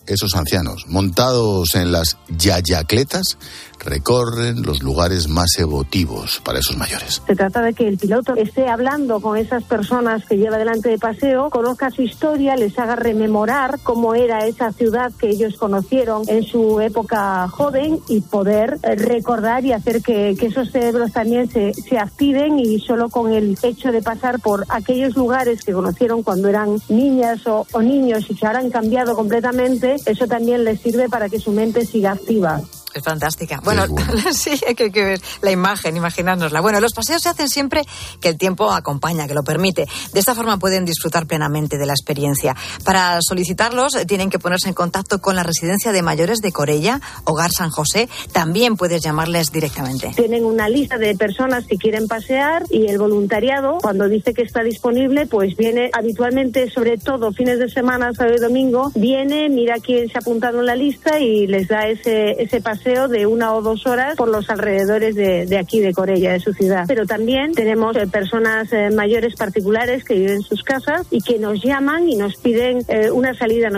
esos 0.08 0.36
ancianos, 0.36 0.86
montados 0.88 1.76
en 1.76 1.92
las 1.92 2.18
yayacletas, 2.30 3.38
recorren 3.80 4.62
los 4.64 4.84
lugares 4.84 5.28
más 5.28 5.58
emotivos 5.58 6.42
para 6.44 6.60
esos 6.60 6.78
mayores. 6.78 7.22
Se 7.26 7.36
trata 7.36 7.62
de 7.62 7.74
que 7.74 7.88
el 7.88 7.98
piloto 7.98 8.36
esté 8.36 8.68
hablando 8.68 9.20
con 9.20 9.38
esas 9.38 9.64
personas 9.64 10.26
que 10.26 10.38
lleva 10.38 10.58
delante 10.58 10.90
de 10.90 10.98
paseo, 10.98 11.50
conozca 11.50 11.90
su 11.92 12.02
historia, 12.02 12.56
les 12.56 12.78
haga 12.80 12.96
rememorar 12.96 13.80
cómo 13.84 14.16
era 14.16 14.46
esa 14.46 14.72
ciudad 14.72 15.12
que 15.14 15.30
ellos 15.30 15.58
conocieron 15.58 16.24
en 16.28 16.44
su 16.44 16.80
época 16.82 17.48
joven 17.50 18.00
y 18.08 18.22
poder 18.22 18.78
eh, 18.84 18.96
recordar 18.96 19.66
y 19.66 19.74
hacer 19.74 20.02
que, 20.02 20.36
esos 20.46 20.70
cerebros 20.72 21.12
también 21.12 21.50
se, 21.50 21.74
se 21.74 21.98
activen 21.98 22.60
y 22.60 22.80
solo 22.80 23.10
con 23.10 23.34
el 23.34 23.58
hecho 23.64 23.92
de 23.92 24.04
pasar 24.04 24.40
por 24.40 24.64
aquellos 24.70 25.16
lugares 25.16 25.64
que 25.64 25.74
conocieron 25.74 26.22
cuando 26.22 26.50
eran 26.50 26.78
niñas 26.88 27.48
o, 27.48 27.66
o 27.72 27.82
niños 27.82 28.26
y 28.30 28.36
que 28.36 28.46
ahora 28.46 28.60
han 28.60 28.70
cambiado 28.70 29.16
completamente, 29.16 29.96
eso 30.06 30.28
también 30.28 30.64
les 30.64 30.82
sirve 30.82 31.10
para 31.10 31.30
que 31.30 31.40
su 31.40 31.52
mente 31.52 31.86
siga 31.86 32.12
activa. 32.12 32.62
Es 32.96 33.04
fantástica. 33.04 33.60
Bueno, 33.62 33.84
sí, 34.32 34.52
hay 34.66 34.74
que, 34.74 34.90
ver 34.90 35.20
la 35.42 35.52
imagen, 35.52 35.98
imaginárnosla. 35.98 36.62
Bueno, 36.62 36.80
los 36.80 36.94
paseos 36.94 37.22
se 37.22 37.28
hacen 37.28 37.50
siempre 37.50 37.82
que 38.22 38.30
el 38.30 38.38
tiempo 38.38 38.72
acompaña, 38.72 39.28
que 39.28 39.34
lo 39.34 39.44
permite. 39.44 39.86
De 40.14 40.20
esta 40.22 40.34
forma 40.34 40.58
pueden 40.58 40.86
disfrutar 40.86 41.28
plenamente 41.28 41.78
de 41.78 41.86
la 41.86 41.92
experiencia. 41.92 42.56
Para 42.86 43.20
solicitarlos 43.22 43.96
eh, 43.96 44.06
tienen 44.06 44.30
que 44.30 44.40
ponerse 44.40 44.70
en 44.70 44.76
contacto 44.76 45.20
con 45.20 45.36
la 45.36 45.44
residencia 45.44 45.92
de 45.92 46.02
mayores 46.04 46.40
de 46.40 46.54
Corella, 46.54 47.02
Hogar 47.26 47.52
San 47.52 47.70
José. 47.70 48.08
También 48.32 48.78
puedes 48.78 49.04
llamarles 49.04 49.52
directamente. 49.52 50.14
Tienen 50.16 50.46
una 50.46 50.70
lista 50.70 50.98
de 50.98 51.16
personas 51.16 51.66
que 51.66 51.76
quieren 51.76 52.08
pasear 52.08 52.64
y 52.70 52.88
el 52.88 52.98
voluntariado, 52.98 53.80
cuando 53.82 54.08
dice 54.08 54.34
que 54.34 54.44
está 54.44 54.64
disponible, 54.64 55.26
pues 55.26 55.58
viene 55.58 55.90
habitualmente, 55.92 56.72
sobre 56.72 56.98
todo 56.98 57.34
fines 57.34 57.60
de 57.60 57.68
semana, 57.68 58.14
sábado 58.14 58.38
y 58.38 58.40
domingo, 58.40 58.94
viene, 58.96 59.50
mira 59.50 59.82
quién 59.82 60.08
se 60.08 60.18
ha 60.18 60.22
apuntado 60.22 60.62
en 60.62 60.68
la 60.68 60.76
lista 60.76 61.20
y 61.20 61.46
les 61.46 61.68
da 61.68 61.90
ese, 61.90 62.42
ese 62.42 62.62
paseo 62.62 62.85
de 62.86 63.26
una 63.26 63.54
o 63.54 63.62
dos 63.64 63.88
horas 63.88 64.16
por 64.16 64.30
los 64.30 64.48
alrededores 64.50 65.16
de, 65.16 65.58
aquí, 65.58 65.80
de 65.80 65.92
Corella, 65.92 66.34
de 66.34 66.40
su 66.40 66.54
ciudad. 66.54 66.86
Pero 66.88 67.06
también 67.06 67.54
tenemos 67.54 67.96
eh, 67.98 68.06
personas 68.06 68.72
eh, 68.72 68.92
mayores 68.92 69.36
particulares 69.36 70.04
que 70.04 70.14
viven 70.14 70.36
en 70.36 70.42
sus 70.42 70.62
casas 70.62 71.08
y 71.10 71.22
que 71.22 71.40
nos 71.40 71.64
llaman 71.64 72.08
y 72.08 72.16
nos 72.16 72.36
piden 72.36 72.86
eh, 72.88 73.10
una 73.10 73.34
salida. 73.34 73.70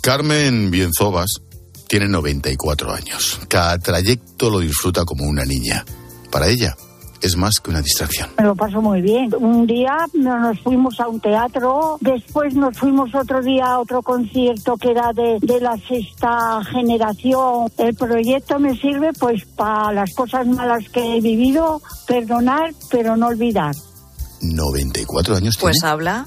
Carmen 0.00 0.70
Bienzobas 0.70 1.40
tiene 1.88 2.06
94 2.06 2.92
años. 2.92 3.40
Cada 3.48 3.76
trayecto 3.78 4.50
lo 4.50 4.60
disfruta 4.60 5.04
como 5.04 5.24
una 5.24 5.44
niña. 5.44 5.84
Para 6.30 6.46
ella, 6.46 6.76
es 7.20 7.36
más 7.36 7.60
que 7.60 7.70
una 7.70 7.82
distracción. 7.82 8.30
Me 8.38 8.44
lo 8.44 8.54
paso 8.54 8.80
muy 8.80 9.00
bien. 9.00 9.30
Un 9.38 9.66
día 9.66 9.96
nos 10.14 10.58
fuimos 10.60 10.98
a 11.00 11.08
un 11.08 11.20
teatro, 11.20 11.98
después 12.00 12.54
nos 12.54 12.76
fuimos 12.76 13.14
otro 13.14 13.42
día 13.42 13.66
a 13.66 13.80
otro 13.80 14.02
concierto 14.02 14.76
que 14.76 14.90
era 14.90 15.12
de, 15.12 15.38
de 15.40 15.60
la 15.60 15.76
sexta 15.88 16.62
generación. 16.64 17.70
El 17.78 17.94
proyecto 17.94 18.58
me 18.58 18.76
sirve 18.76 19.10
pues 19.18 19.44
para 19.56 19.92
las 19.92 20.14
cosas 20.14 20.46
malas 20.46 20.84
que 20.92 21.16
he 21.16 21.20
vivido, 21.20 21.80
perdonar, 22.06 22.72
pero 22.90 23.16
no 23.16 23.28
olvidar. 23.28 23.74
94 24.40 25.36
años. 25.36 25.56
Pues 25.60 25.82
habla 25.84 26.26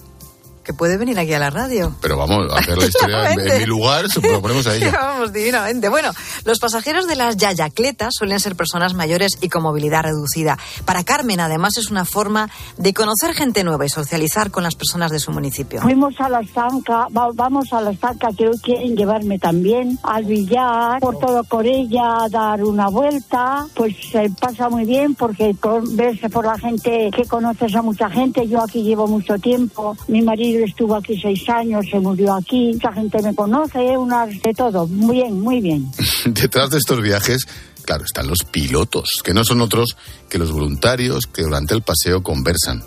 que 0.64 0.74
puede 0.74 0.98
venir 0.98 1.20
aquí 1.20 1.34
a 1.34 1.40
la 1.40 1.50
radio. 1.50 1.96
Pero 2.02 2.18
vamos 2.18 2.52
a 2.52 2.60
hacer 2.60 2.78
la 2.78 2.86
historia 2.86 3.32
en, 3.32 3.60
mi 3.60 3.66
lugar, 3.66 4.08
se 4.10 4.22
lo 4.22 4.42
ponemos 4.42 4.66
a 4.68 4.76
ella. 4.76 4.92
vamos, 5.02 5.34
divinamente. 5.34 5.90
Bueno, 5.90 6.12
los 6.46 6.60
pasajeros 6.60 7.08
de 7.08 7.16
las 7.16 7.38
yayacletas 7.38 8.14
suelen 8.18 8.40
ser 8.40 8.56
personas 8.56 8.94
mayores 8.94 9.38
y 9.42 9.50
con 9.50 9.64
movilidad 9.64 10.04
reducida. 10.04 10.58
Para 10.86 11.04
Carmen, 11.04 11.40
además, 11.40 11.78
es 11.78 11.92
una 11.92 12.06
forma 12.06 12.50
de 12.78 12.94
conocer 12.94 13.34
gente 13.34 13.64
nueva 13.64 13.86
y 13.86 13.90
socializar 13.90 14.52
con 14.52 14.64
las 14.64 14.76
personas 14.76 15.12
de 15.12 15.20
su 15.20 15.32
municipio. 15.32 15.82
Fuimos 15.82 16.20
a 16.20 16.30
la 16.30 16.40
estanca, 16.40 17.08
vamos 17.10 17.74
a 17.74 17.82
la 17.82 17.92
estanca 17.92 18.30
que 18.38 18.48
hoy 18.48 18.58
quieren 18.60 18.96
llevarme 18.96 19.40
también, 19.40 20.00
al 20.04 20.26
billar, 20.26 21.00
por 21.00 21.20
todo 21.20 21.44
Corella, 21.44 22.24
a 22.24 22.30
dar 22.30 22.64
una 22.64 22.88
vuelta. 22.88 23.68
Pues 23.76 23.96
se 24.12 24.30
pasa 24.40 24.70
muy 24.70 24.86
bien 24.86 25.16
porque 25.16 25.56
verse 25.92 26.30
por 26.30 26.46
la 26.46 26.58
gente 26.58 27.10
que 27.16 27.26
conoces 27.26 27.76
a 27.76 27.82
mucha 27.82 28.10
gente. 28.10 28.48
Yo 28.48 28.62
aquí 28.62 28.84
llevo 28.84 29.08
mucho 29.08 29.38
tiempo. 29.38 29.98
Mi 30.08 30.22
marido 30.22 30.53
estuvo 30.62 30.96
aquí 30.96 31.20
seis 31.20 31.48
años, 31.50 31.86
se 31.90 32.00
murió 32.00 32.34
aquí, 32.34 32.72
mucha 32.74 32.94
gente 32.94 33.22
me 33.22 33.34
conoce, 33.34 33.98
una, 33.98 34.26
de 34.26 34.54
todo, 34.56 34.88
muy 34.88 35.18
bien, 35.18 35.40
muy 35.40 35.62
bien. 35.62 35.92
Detrás 36.26 36.70
de 36.70 36.78
estos 36.78 37.02
viajes, 37.02 37.48
claro, 37.84 38.04
están 38.06 38.28
los 38.28 38.44
pilotos, 38.44 39.22
que 39.24 39.34
no 39.34 39.44
son 39.44 39.62
otros 39.62 39.98
que 40.30 40.38
los 40.38 40.52
voluntarios 40.52 41.28
que 41.28 41.44
durante 41.44 41.74
el 41.74 41.82
paseo 41.82 42.22
conversan 42.22 42.84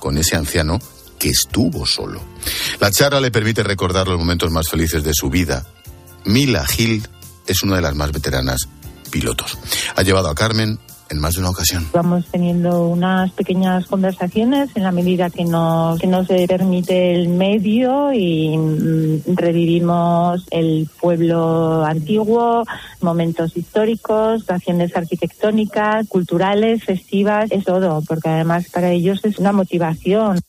con 0.00 0.18
ese 0.18 0.36
anciano 0.36 0.78
que 1.18 1.30
estuvo 1.30 1.86
solo. 1.86 2.20
La 2.80 2.90
charla 2.90 3.20
le 3.20 3.30
permite 3.30 3.62
recordar 3.62 4.08
los 4.08 4.18
momentos 4.18 4.50
más 4.50 4.68
felices 4.68 5.02
de 5.02 5.12
su 5.14 5.30
vida. 5.30 5.66
Mila 6.24 6.66
Gil 6.66 7.06
es 7.46 7.62
una 7.62 7.76
de 7.76 7.82
las 7.82 7.94
más 7.94 8.12
veteranas 8.12 8.68
pilotos. 9.10 9.58
Ha 9.94 10.02
llevado 10.02 10.28
a 10.28 10.34
Carmen 10.34 10.78
en 11.10 11.18
más 11.18 11.34
de 11.34 11.40
una 11.40 11.50
ocasión. 11.50 11.86
Vamos 11.92 12.26
teniendo 12.30 12.88
unas 12.88 13.30
pequeñas 13.32 13.86
conversaciones 13.86 14.70
en 14.74 14.82
la 14.82 14.92
medida 14.92 15.30
que 15.30 15.44
nos, 15.44 16.00
que 16.00 16.06
nos 16.06 16.26
permite 16.26 17.14
el 17.14 17.28
medio 17.28 18.12
y 18.12 18.56
mm, 18.56 19.34
revivimos 19.34 20.46
el 20.50 20.88
pueblo 21.00 21.84
antiguo, 21.84 22.64
momentos 23.00 23.56
históricos, 23.56 24.48
acciones 24.50 24.96
arquitectónicas, 24.96 26.08
culturales, 26.08 26.84
festivas, 26.84 27.50
es 27.50 27.64
todo, 27.64 28.02
porque 28.06 28.28
además 28.28 28.66
para 28.72 28.90
ellos 28.90 29.24
es 29.24 29.38
una 29.38 29.52
motivación. 29.52 30.40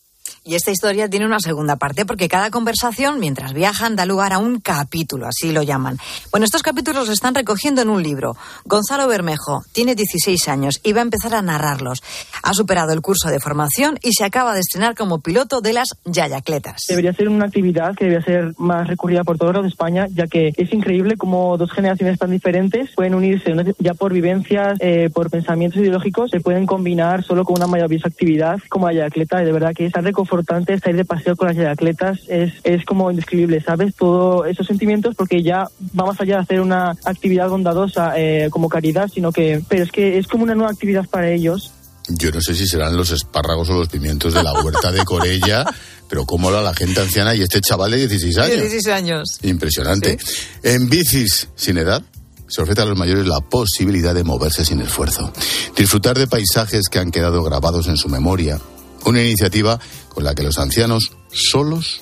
Y 0.47 0.55
esta 0.55 0.71
historia 0.71 1.09
tiene 1.09 1.25
una 1.25 1.41
segunda 1.41 1.75
parte 1.75 2.05
porque 2.05 2.29
cada 2.29 2.49
conversación, 2.51 3.19
mientras 3.19 3.51
viajan, 3.51 3.97
da 3.97 4.05
lugar 4.05 4.31
a 4.31 4.37
un 4.37 4.61
capítulo, 4.61 5.27
así 5.27 5.51
lo 5.51 5.61
llaman. 5.61 5.97
Bueno, 6.31 6.45
estos 6.45 6.63
capítulos 6.63 7.07
se 7.07 7.11
están 7.11 7.35
recogiendo 7.35 7.81
en 7.81 7.89
un 7.89 8.01
libro. 8.01 8.37
Gonzalo 8.63 9.09
Bermejo 9.09 9.65
tiene 9.73 9.93
16 9.93 10.47
años 10.47 10.79
y 10.83 10.93
va 10.93 11.01
a 11.01 11.03
empezar 11.03 11.35
a 11.35 11.41
narrarlos. 11.41 12.01
Ha 12.43 12.53
superado 12.53 12.93
el 12.93 13.01
curso 13.01 13.27
de 13.27 13.41
formación 13.41 13.99
y 14.01 14.13
se 14.13 14.23
acaba 14.23 14.53
de 14.53 14.61
estrenar 14.61 14.95
como 14.95 15.19
piloto 15.19 15.59
de 15.59 15.73
las 15.73 15.89
Yayacletas. 16.05 16.85
Debería 16.87 17.11
ser 17.11 17.27
una 17.27 17.47
actividad 17.47 17.93
que 17.95 18.05
debería 18.05 18.25
ser 18.25 18.53
más 18.57 18.87
recurrida 18.87 19.25
por 19.25 19.37
todo 19.37 19.61
de 19.61 19.67
España, 19.67 20.07
ya 20.13 20.27
que 20.27 20.53
es 20.55 20.73
increíble 20.73 21.17
cómo 21.17 21.57
dos 21.57 21.73
generaciones 21.73 22.19
tan 22.19 22.31
diferentes 22.31 22.91
pueden 22.95 23.15
unirse, 23.15 23.53
ya 23.79 23.95
por 23.95 24.13
vivencias, 24.13 24.77
eh, 24.79 25.09
por 25.13 25.29
pensamientos 25.29 25.81
ideológicos, 25.81 26.31
se 26.31 26.39
pueden 26.39 26.65
combinar 26.65 27.25
solo 27.25 27.43
con 27.43 27.57
una 27.57 27.67
maravillosa 27.67 28.07
actividad 28.07 28.59
como 28.69 28.89
Yayacleta. 28.89 29.41
Y 29.41 29.45
de 29.45 29.51
verdad 29.51 29.73
que 29.75 29.85
es 29.85 29.93
importante 30.39 30.73
estar 30.73 30.95
de 30.95 31.05
paseo 31.05 31.35
con 31.35 31.47
las 31.47 31.57
atletas 31.67 32.19
es, 32.27 32.53
es 32.63 32.85
como 32.85 33.09
indescribible, 33.09 33.61
¿sabes? 33.61 33.95
Todos 33.95 34.47
esos 34.47 34.67
sentimientos 34.67 35.15
porque 35.15 35.41
ya 35.41 35.67
va 35.99 36.05
más 36.05 36.21
allá 36.21 36.35
de 36.35 36.41
hacer 36.41 36.61
una 36.61 36.91
actividad 37.05 37.49
bondadosa 37.49 38.13
eh, 38.17 38.49
como 38.51 38.69
caridad, 38.69 39.09
sino 39.13 39.31
que, 39.31 39.61
pero 39.67 39.83
es 39.83 39.91
que 39.91 40.17
es 40.17 40.27
como 40.27 40.43
una 40.43 40.55
nueva 40.55 40.71
actividad 40.71 41.07
para 41.09 41.31
ellos. 41.31 41.71
Yo 42.09 42.31
no 42.31 42.39
sé 42.39 42.55
si 42.55 42.67
serán 42.67 42.95
los 42.95 43.11
espárragos 43.11 43.69
o 43.69 43.73
los 43.73 43.89
pimientos 43.89 44.33
de 44.33 44.43
la 44.43 44.53
huerta 44.53 44.91
de 44.91 45.03
Corella, 45.03 45.65
pero 46.07 46.25
cómo 46.25 46.51
la 46.51 46.73
gente 46.73 47.01
anciana 47.01 47.35
y 47.35 47.41
este 47.41 47.59
chaval 47.59 47.91
de 47.91 47.97
16 47.97 48.37
años. 48.37 48.57
16 48.57 48.87
años. 48.87 49.39
Impresionante. 49.41 50.17
En 50.63 50.87
bicis 50.87 51.49
sin 51.55 51.77
edad, 51.79 52.03
se 52.47 52.61
ofrece 52.61 52.81
a 52.81 52.85
los 52.85 52.97
mayores 52.97 53.25
la 53.27 53.41
posibilidad 53.41 54.15
de 54.15 54.23
moverse 54.23 54.63
sin 54.63 54.79
esfuerzo, 54.81 55.33
disfrutar 55.75 56.17
de 56.17 56.27
paisajes 56.27 56.87
que 56.89 56.99
han 56.99 57.11
quedado 57.11 57.43
grabados 57.43 57.87
en 57.87 57.97
su 57.97 58.07
memoria 58.07 58.59
una 59.07 59.21
iniciativa 59.21 59.79
con 60.09 60.23
la 60.23 60.35
que 60.35 60.43
los 60.43 60.57
ancianos 60.57 61.11
solos 61.31 62.01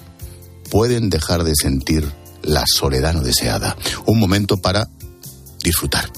pueden 0.71 1.09
dejar 1.09 1.43
de 1.43 1.53
sentir 1.55 2.11
la 2.41 2.63
soledad 2.65 3.13
no 3.13 3.21
deseada. 3.21 3.77
Un 4.05 4.19
momento 4.19 4.57
para 4.57 4.87
disfrutar. 5.63 6.09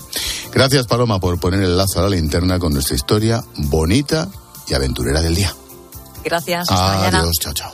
Gracias 0.54 0.88
Paloma 0.88 1.20
por 1.20 1.40
poner 1.40 1.62
el 1.62 1.78
lazo 1.78 2.00
a 2.00 2.04
la 2.04 2.10
linterna 2.10 2.58
con 2.58 2.74
nuestra 2.74 2.96
historia 2.96 3.44
bonita 3.58 4.30
y 4.68 4.74
aventurera 4.74 5.22
del 5.22 5.36
día. 5.36 5.54
Gracias. 6.24 6.70
Hasta 6.70 7.08
Adiós, 7.08 7.36
chao, 7.40 7.54
chao. 7.54 7.74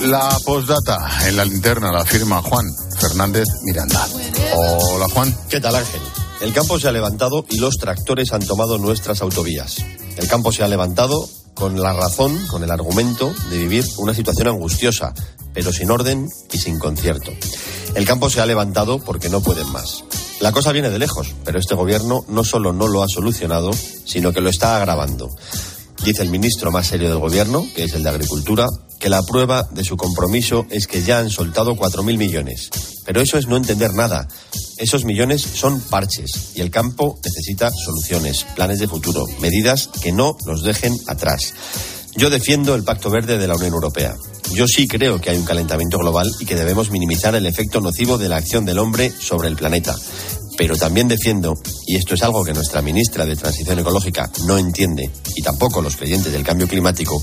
La 0.00 0.36
postdata 0.44 1.28
en 1.28 1.36
la 1.36 1.44
linterna 1.46 1.90
la 1.90 2.04
firma 2.04 2.42
Juan 2.42 2.83
Fernández 3.14 3.46
Miranda. 3.62 4.08
Hola 4.56 5.06
Juan. 5.08 5.32
¿Qué 5.48 5.60
tal 5.60 5.76
Ángel? 5.76 6.00
El 6.40 6.52
campo 6.52 6.80
se 6.80 6.88
ha 6.88 6.92
levantado 6.92 7.46
y 7.48 7.58
los 7.58 7.76
tractores 7.76 8.32
han 8.32 8.44
tomado 8.44 8.76
nuestras 8.76 9.22
autovías. 9.22 9.76
El 10.16 10.26
campo 10.26 10.50
se 10.50 10.64
ha 10.64 10.68
levantado 10.68 11.28
con 11.54 11.80
la 11.80 11.92
razón, 11.92 12.36
con 12.48 12.64
el 12.64 12.72
argumento 12.72 13.32
de 13.50 13.58
vivir 13.58 13.84
una 13.98 14.14
situación 14.14 14.48
angustiosa, 14.48 15.14
pero 15.52 15.72
sin 15.72 15.92
orden 15.92 16.28
y 16.50 16.58
sin 16.58 16.80
concierto. 16.80 17.30
El 17.94 18.04
campo 18.04 18.28
se 18.30 18.40
ha 18.40 18.46
levantado 18.46 18.98
porque 18.98 19.28
no 19.28 19.40
pueden 19.40 19.70
más. 19.70 20.02
La 20.40 20.50
cosa 20.50 20.72
viene 20.72 20.90
de 20.90 20.98
lejos, 20.98 21.36
pero 21.44 21.60
este 21.60 21.76
gobierno 21.76 22.24
no 22.26 22.42
solo 22.42 22.72
no 22.72 22.88
lo 22.88 23.04
ha 23.04 23.06
solucionado, 23.08 23.70
sino 24.04 24.32
que 24.32 24.40
lo 24.40 24.50
está 24.50 24.76
agravando. 24.76 25.30
Dice 26.04 26.22
el 26.22 26.30
ministro 26.30 26.72
más 26.72 26.88
serio 26.88 27.10
del 27.10 27.18
gobierno, 27.18 27.64
que 27.76 27.84
es 27.84 27.94
el 27.94 28.02
de 28.02 28.10
Agricultura, 28.10 28.66
que 29.04 29.10
la 29.10 29.22
prueba 29.22 29.68
de 29.70 29.84
su 29.84 29.98
compromiso 29.98 30.66
es 30.70 30.86
que 30.86 31.02
ya 31.02 31.18
han 31.18 31.28
soltado 31.28 31.76
4.000 31.76 32.16
millones. 32.16 32.70
Pero 33.04 33.20
eso 33.20 33.36
es 33.36 33.46
no 33.46 33.58
entender 33.58 33.92
nada. 33.92 34.26
Esos 34.78 35.04
millones 35.04 35.42
son 35.42 35.78
parches 35.78 36.52
y 36.54 36.62
el 36.62 36.70
campo 36.70 37.18
necesita 37.22 37.70
soluciones, 37.70 38.46
planes 38.56 38.78
de 38.78 38.88
futuro, 38.88 39.26
medidas 39.40 39.90
que 40.00 40.10
no 40.10 40.38
nos 40.46 40.62
dejen 40.62 40.96
atrás. 41.06 41.52
Yo 42.16 42.30
defiendo 42.30 42.74
el 42.74 42.82
Pacto 42.82 43.10
Verde 43.10 43.36
de 43.36 43.46
la 43.46 43.56
Unión 43.56 43.74
Europea. 43.74 44.16
Yo 44.54 44.66
sí 44.66 44.88
creo 44.88 45.20
que 45.20 45.28
hay 45.28 45.36
un 45.36 45.44
calentamiento 45.44 45.98
global 45.98 46.30
y 46.40 46.46
que 46.46 46.54
debemos 46.54 46.90
minimizar 46.90 47.34
el 47.34 47.44
efecto 47.44 47.82
nocivo 47.82 48.16
de 48.16 48.30
la 48.30 48.36
acción 48.36 48.64
del 48.64 48.78
hombre 48.78 49.12
sobre 49.20 49.48
el 49.48 49.56
planeta. 49.56 49.94
Pero 50.56 50.76
también 50.76 51.08
defiendo, 51.08 51.58
y 51.86 51.96
esto 51.96 52.14
es 52.14 52.22
algo 52.22 52.44
que 52.44 52.52
nuestra 52.52 52.80
ministra 52.80 53.26
de 53.26 53.36
Transición 53.36 53.78
Ecológica 53.78 54.30
no 54.46 54.56
entiende, 54.56 55.10
y 55.34 55.42
tampoco 55.42 55.82
los 55.82 55.96
creyentes 55.96 56.32
del 56.32 56.44
cambio 56.44 56.68
climático, 56.68 57.20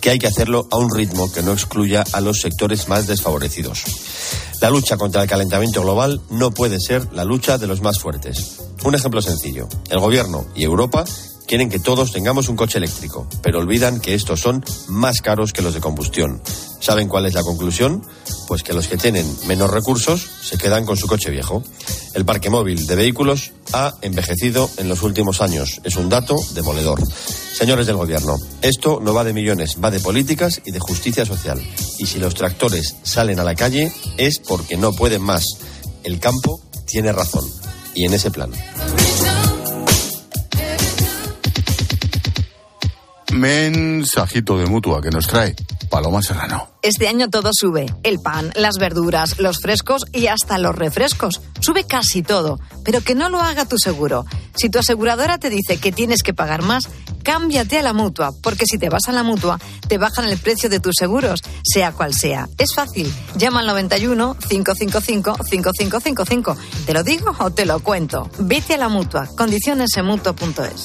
que 0.00 0.10
hay 0.10 0.18
que 0.18 0.26
hacerlo 0.26 0.68
a 0.70 0.76
un 0.76 0.94
ritmo 0.94 1.32
que 1.32 1.42
no 1.42 1.52
excluya 1.52 2.04
a 2.12 2.20
los 2.20 2.40
sectores 2.40 2.88
más 2.88 3.06
desfavorecidos. 3.06 3.84
La 4.60 4.70
lucha 4.70 4.96
contra 4.96 5.22
el 5.22 5.28
calentamiento 5.28 5.82
global 5.82 6.20
no 6.30 6.50
puede 6.50 6.78
ser 6.78 7.12
la 7.12 7.24
lucha 7.24 7.58
de 7.58 7.66
los 7.66 7.80
más 7.80 7.98
fuertes. 7.98 8.58
Un 8.84 8.94
ejemplo 8.94 9.22
sencillo. 9.22 9.68
El 9.88 10.00
Gobierno 10.00 10.46
y 10.54 10.64
Europa 10.64 11.04
quieren 11.46 11.70
que 11.70 11.78
todos 11.78 12.12
tengamos 12.12 12.48
un 12.48 12.56
coche 12.56 12.78
eléctrico, 12.78 13.26
pero 13.42 13.58
olvidan 13.58 14.00
que 14.00 14.14
estos 14.14 14.40
son 14.40 14.64
más 14.88 15.20
caros 15.20 15.52
que 15.52 15.62
los 15.62 15.74
de 15.74 15.80
combustión. 15.80 16.42
¿Saben 16.80 17.08
cuál 17.08 17.26
es 17.26 17.34
la 17.34 17.42
conclusión? 17.42 18.02
Pues 18.46 18.62
que 18.62 18.72
los 18.72 18.88
que 18.88 18.96
tienen 18.96 19.26
menos 19.46 19.70
recursos 19.70 20.26
se 20.42 20.58
quedan 20.58 20.84
con 20.84 20.96
su 20.96 21.06
coche 21.06 21.30
viejo. 21.30 21.62
El 22.14 22.24
parque 22.24 22.50
móvil 22.50 22.86
de 22.86 22.96
vehículos 22.96 23.52
ha 23.72 23.94
envejecido 24.02 24.68
en 24.76 24.88
los 24.88 25.02
últimos 25.02 25.40
años. 25.40 25.80
Es 25.84 25.96
un 25.96 26.08
dato 26.08 26.36
demoledor. 26.54 27.00
Señores 27.54 27.86
del 27.86 27.96
Gobierno, 27.96 28.36
esto 28.62 29.00
no 29.02 29.14
va 29.14 29.24
de 29.24 29.32
millones, 29.32 29.78
va 29.82 29.90
de 29.90 30.00
políticas 30.00 30.60
y 30.64 30.72
de 30.72 30.80
justicia 30.80 31.24
social. 31.24 31.60
Y 31.98 32.06
si 32.06 32.18
los 32.18 32.34
tractores 32.34 32.96
salen 33.02 33.40
a 33.40 33.44
la 33.44 33.54
calle 33.54 33.92
es 34.18 34.40
porque 34.40 34.76
no 34.76 34.92
pueden 34.92 35.22
más. 35.22 35.44
El 36.02 36.18
campo 36.20 36.60
tiene 36.84 37.12
razón. 37.12 37.44
Y 37.94 38.04
en 38.04 38.14
ese 38.14 38.30
plan. 38.30 38.50
Mensajito 43.34 44.56
de 44.58 44.66
mutua 44.66 45.02
que 45.02 45.10
nos 45.10 45.26
trae 45.26 45.56
Paloma 45.90 46.22
Serrano. 46.22 46.68
Este 46.82 47.08
año 47.08 47.28
todo 47.28 47.50
sube. 47.52 47.86
El 48.04 48.20
pan, 48.20 48.52
las 48.54 48.78
verduras, 48.78 49.40
los 49.40 49.58
frescos 49.60 50.04
y 50.12 50.28
hasta 50.28 50.56
los 50.58 50.72
refrescos. 50.72 51.40
Sube 51.58 51.82
casi 51.82 52.22
todo. 52.22 52.60
Pero 52.84 53.00
que 53.00 53.16
no 53.16 53.28
lo 53.30 53.40
haga 53.40 53.64
tu 53.64 53.76
seguro. 53.76 54.24
Si 54.54 54.68
tu 54.68 54.78
aseguradora 54.78 55.38
te 55.38 55.50
dice 55.50 55.78
que 55.78 55.90
tienes 55.90 56.22
que 56.22 56.32
pagar 56.32 56.62
más, 56.62 56.88
cámbiate 57.24 57.76
a 57.78 57.82
la 57.82 57.92
mutua. 57.92 58.30
Porque 58.40 58.66
si 58.66 58.78
te 58.78 58.88
vas 58.88 59.08
a 59.08 59.12
la 59.12 59.24
mutua, 59.24 59.58
te 59.88 59.98
bajan 59.98 60.26
el 60.26 60.38
precio 60.38 60.70
de 60.70 60.78
tus 60.78 60.94
seguros, 60.96 61.40
sea 61.64 61.90
cual 61.90 62.14
sea. 62.14 62.48
Es 62.56 62.72
fácil. 62.72 63.12
Llama 63.34 63.60
al 63.60 63.66
91 63.66 64.36
555 64.48 65.38
5555. 65.42 66.56
¿Te 66.86 66.92
lo 66.92 67.02
digo 67.02 67.34
o 67.40 67.50
te 67.50 67.66
lo 67.66 67.80
cuento? 67.80 68.30
Vete 68.38 68.74
a 68.74 68.78
la 68.78 68.88
mutua. 68.88 69.28
Condiciones 69.36 69.90
en. 69.96 70.84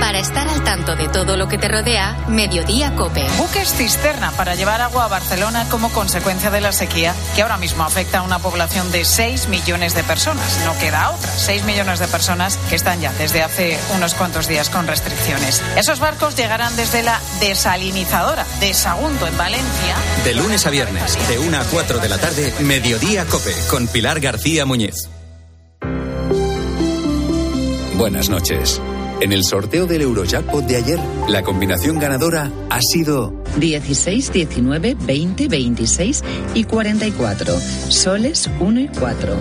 Para 0.00 0.20
estar 0.20 0.48
al 0.48 0.62
tanto 0.62 0.94
de 0.94 1.08
todo 1.08 1.36
lo 1.36 1.48
que 1.48 1.58
te 1.58 1.68
rodea, 1.68 2.16
Mediodía 2.28 2.94
Cope. 2.94 3.26
Buques 3.36 3.74
cisterna 3.74 4.30
para 4.32 4.54
llevar 4.54 4.80
agua 4.80 5.04
a 5.04 5.08
Barcelona 5.08 5.66
como 5.70 5.90
consecuencia 5.90 6.50
de 6.50 6.60
la 6.60 6.72
sequía 6.72 7.14
que 7.34 7.42
ahora 7.42 7.56
mismo 7.56 7.84
afecta 7.84 8.18
a 8.18 8.22
una 8.22 8.38
población 8.38 8.90
de 8.92 9.04
6 9.04 9.48
millones 9.48 9.94
de 9.94 10.04
personas. 10.04 10.60
No 10.64 10.78
queda 10.78 11.10
otra. 11.10 11.30
6 11.30 11.64
millones 11.64 11.98
de 11.98 12.06
personas 12.06 12.58
que 12.68 12.76
están 12.76 13.00
ya 13.00 13.12
desde 13.14 13.42
hace 13.42 13.78
unos 13.96 14.14
cuantos 14.14 14.46
días 14.46 14.70
con 14.70 14.86
restricciones. 14.86 15.62
Esos 15.76 15.98
barcos 15.98 16.36
llegarán 16.36 16.74
desde 16.76 17.02
la 17.02 17.20
desalinizadora 17.40 18.46
de 18.60 18.74
Sagunto 18.74 19.26
en 19.26 19.36
Valencia. 19.36 19.96
De 20.24 20.34
lunes 20.34 20.66
a 20.66 20.70
viernes, 20.70 21.18
de 21.28 21.38
1 21.38 21.58
a 21.58 21.64
4 21.64 21.98
de 21.98 22.08
la 22.08 22.18
tarde, 22.18 22.54
Mediodía 22.60 23.26
Cope, 23.26 23.54
con 23.68 23.88
Pilar 23.88 24.20
García 24.20 24.64
Muñiz. 24.64 25.08
Buenas 27.94 28.28
noches. 28.28 28.80
En 29.20 29.32
el 29.32 29.42
sorteo 29.42 29.86
del 29.86 30.02
Eurojackpot 30.02 30.64
de 30.64 30.76
ayer, 30.76 31.00
la 31.28 31.42
combinación 31.42 31.98
ganadora 31.98 32.52
ha 32.70 32.80
sido 32.80 33.34
16, 33.58 34.32
19, 34.32 34.96
20, 35.00 35.48
26 35.48 36.22
y 36.54 36.62
44. 36.62 37.58
Soles 37.88 38.48
1 38.60 38.80
y 38.80 38.88
4. 38.88 39.36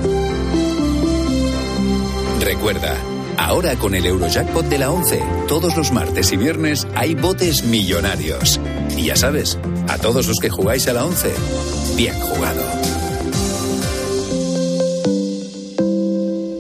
Recuerda, 2.42 2.96
ahora 3.38 3.76
con 3.76 3.94
el 3.94 4.08
Eurojackpot 4.08 4.66
de 4.66 4.80
la 4.80 4.90
11, 4.90 5.22
todos 5.48 5.78
los 5.78 5.92
martes 5.92 6.32
y 6.32 6.38
viernes 6.38 6.88
hay 6.96 7.14
botes 7.14 7.64
millonarios. 7.64 8.60
Y 8.98 9.06
ya 9.06 9.16
sabes, 9.16 9.60
a 9.88 10.00
todos 10.00 10.28
los 10.28 10.40
que 10.40 10.50
jugáis 10.50 10.88
a 10.88 10.94
la 10.94 11.06
11, 11.06 11.32
bien 11.96 12.16
jugado. 12.20 12.97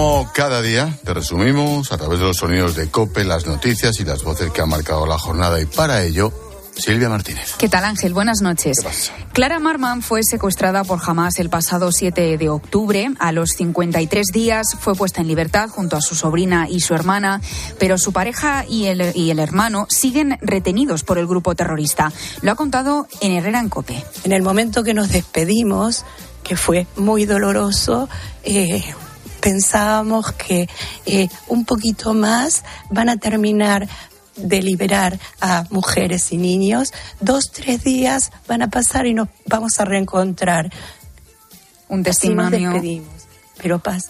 Como 0.00 0.32
cada 0.32 0.62
día, 0.62 0.98
te 1.04 1.12
resumimos 1.12 1.92
a 1.92 1.98
través 1.98 2.20
de 2.20 2.24
los 2.24 2.38
sonidos 2.38 2.74
de 2.74 2.90
COPE, 2.90 3.22
las 3.22 3.46
noticias 3.46 4.00
y 4.00 4.04
las 4.06 4.24
voces 4.24 4.50
que 4.50 4.62
han 4.62 4.70
marcado 4.70 5.06
la 5.06 5.18
jornada. 5.18 5.60
Y 5.60 5.66
para 5.66 6.02
ello, 6.02 6.32
Silvia 6.74 7.10
Martínez. 7.10 7.52
¿Qué 7.58 7.68
tal 7.68 7.84
Ángel? 7.84 8.14
Buenas 8.14 8.40
noches. 8.40 8.78
Clara 9.34 9.58
Marman 9.58 10.00
fue 10.00 10.22
secuestrada 10.22 10.84
por 10.84 11.00
Hamas 11.04 11.38
el 11.38 11.50
pasado 11.50 11.92
7 11.92 12.38
de 12.38 12.48
octubre. 12.48 13.10
A 13.18 13.32
los 13.32 13.50
53 13.50 14.28
días 14.32 14.68
fue 14.80 14.94
puesta 14.94 15.20
en 15.20 15.28
libertad 15.28 15.68
junto 15.68 15.98
a 15.98 16.00
su 16.00 16.14
sobrina 16.14 16.66
y 16.66 16.80
su 16.80 16.94
hermana, 16.94 17.42
pero 17.78 17.98
su 17.98 18.14
pareja 18.14 18.64
y 18.66 18.86
el, 18.86 19.12
y 19.14 19.30
el 19.30 19.38
hermano 19.38 19.86
siguen 19.90 20.38
retenidos 20.40 21.04
por 21.04 21.18
el 21.18 21.26
grupo 21.26 21.54
terrorista. 21.54 22.10
Lo 22.40 22.52
ha 22.52 22.54
contado 22.54 23.06
en 23.20 23.32
Herrera 23.32 23.60
en 23.60 23.68
Cope. 23.68 24.02
En 24.24 24.32
el 24.32 24.40
momento 24.40 24.82
que 24.82 24.94
nos 24.94 25.10
despedimos, 25.10 26.06
que 26.42 26.56
fue 26.56 26.86
muy 26.96 27.26
doloroso, 27.26 28.08
eh, 28.44 28.82
pensábamos 29.40 30.32
que 30.32 30.68
eh, 31.06 31.28
un 31.48 31.64
poquito 31.64 32.14
más 32.14 32.64
van 32.90 33.08
a 33.08 33.16
terminar 33.16 33.88
de 34.36 34.62
liberar 34.62 35.18
a 35.40 35.64
mujeres 35.70 36.32
y 36.32 36.36
niños. 36.36 36.92
Dos, 37.20 37.50
tres 37.50 37.82
días 37.84 38.30
van 38.46 38.62
a 38.62 38.68
pasar 38.70 39.06
y 39.06 39.14
nos 39.14 39.28
vamos 39.46 39.80
a 39.80 39.84
reencontrar. 39.84 40.70
Un 41.88 42.00
Así 42.00 42.30
nos 42.30 42.50
testimonio. 42.50 42.70
despedimos. 42.70 43.08
Pero 43.60 43.78
paz. 43.78 44.08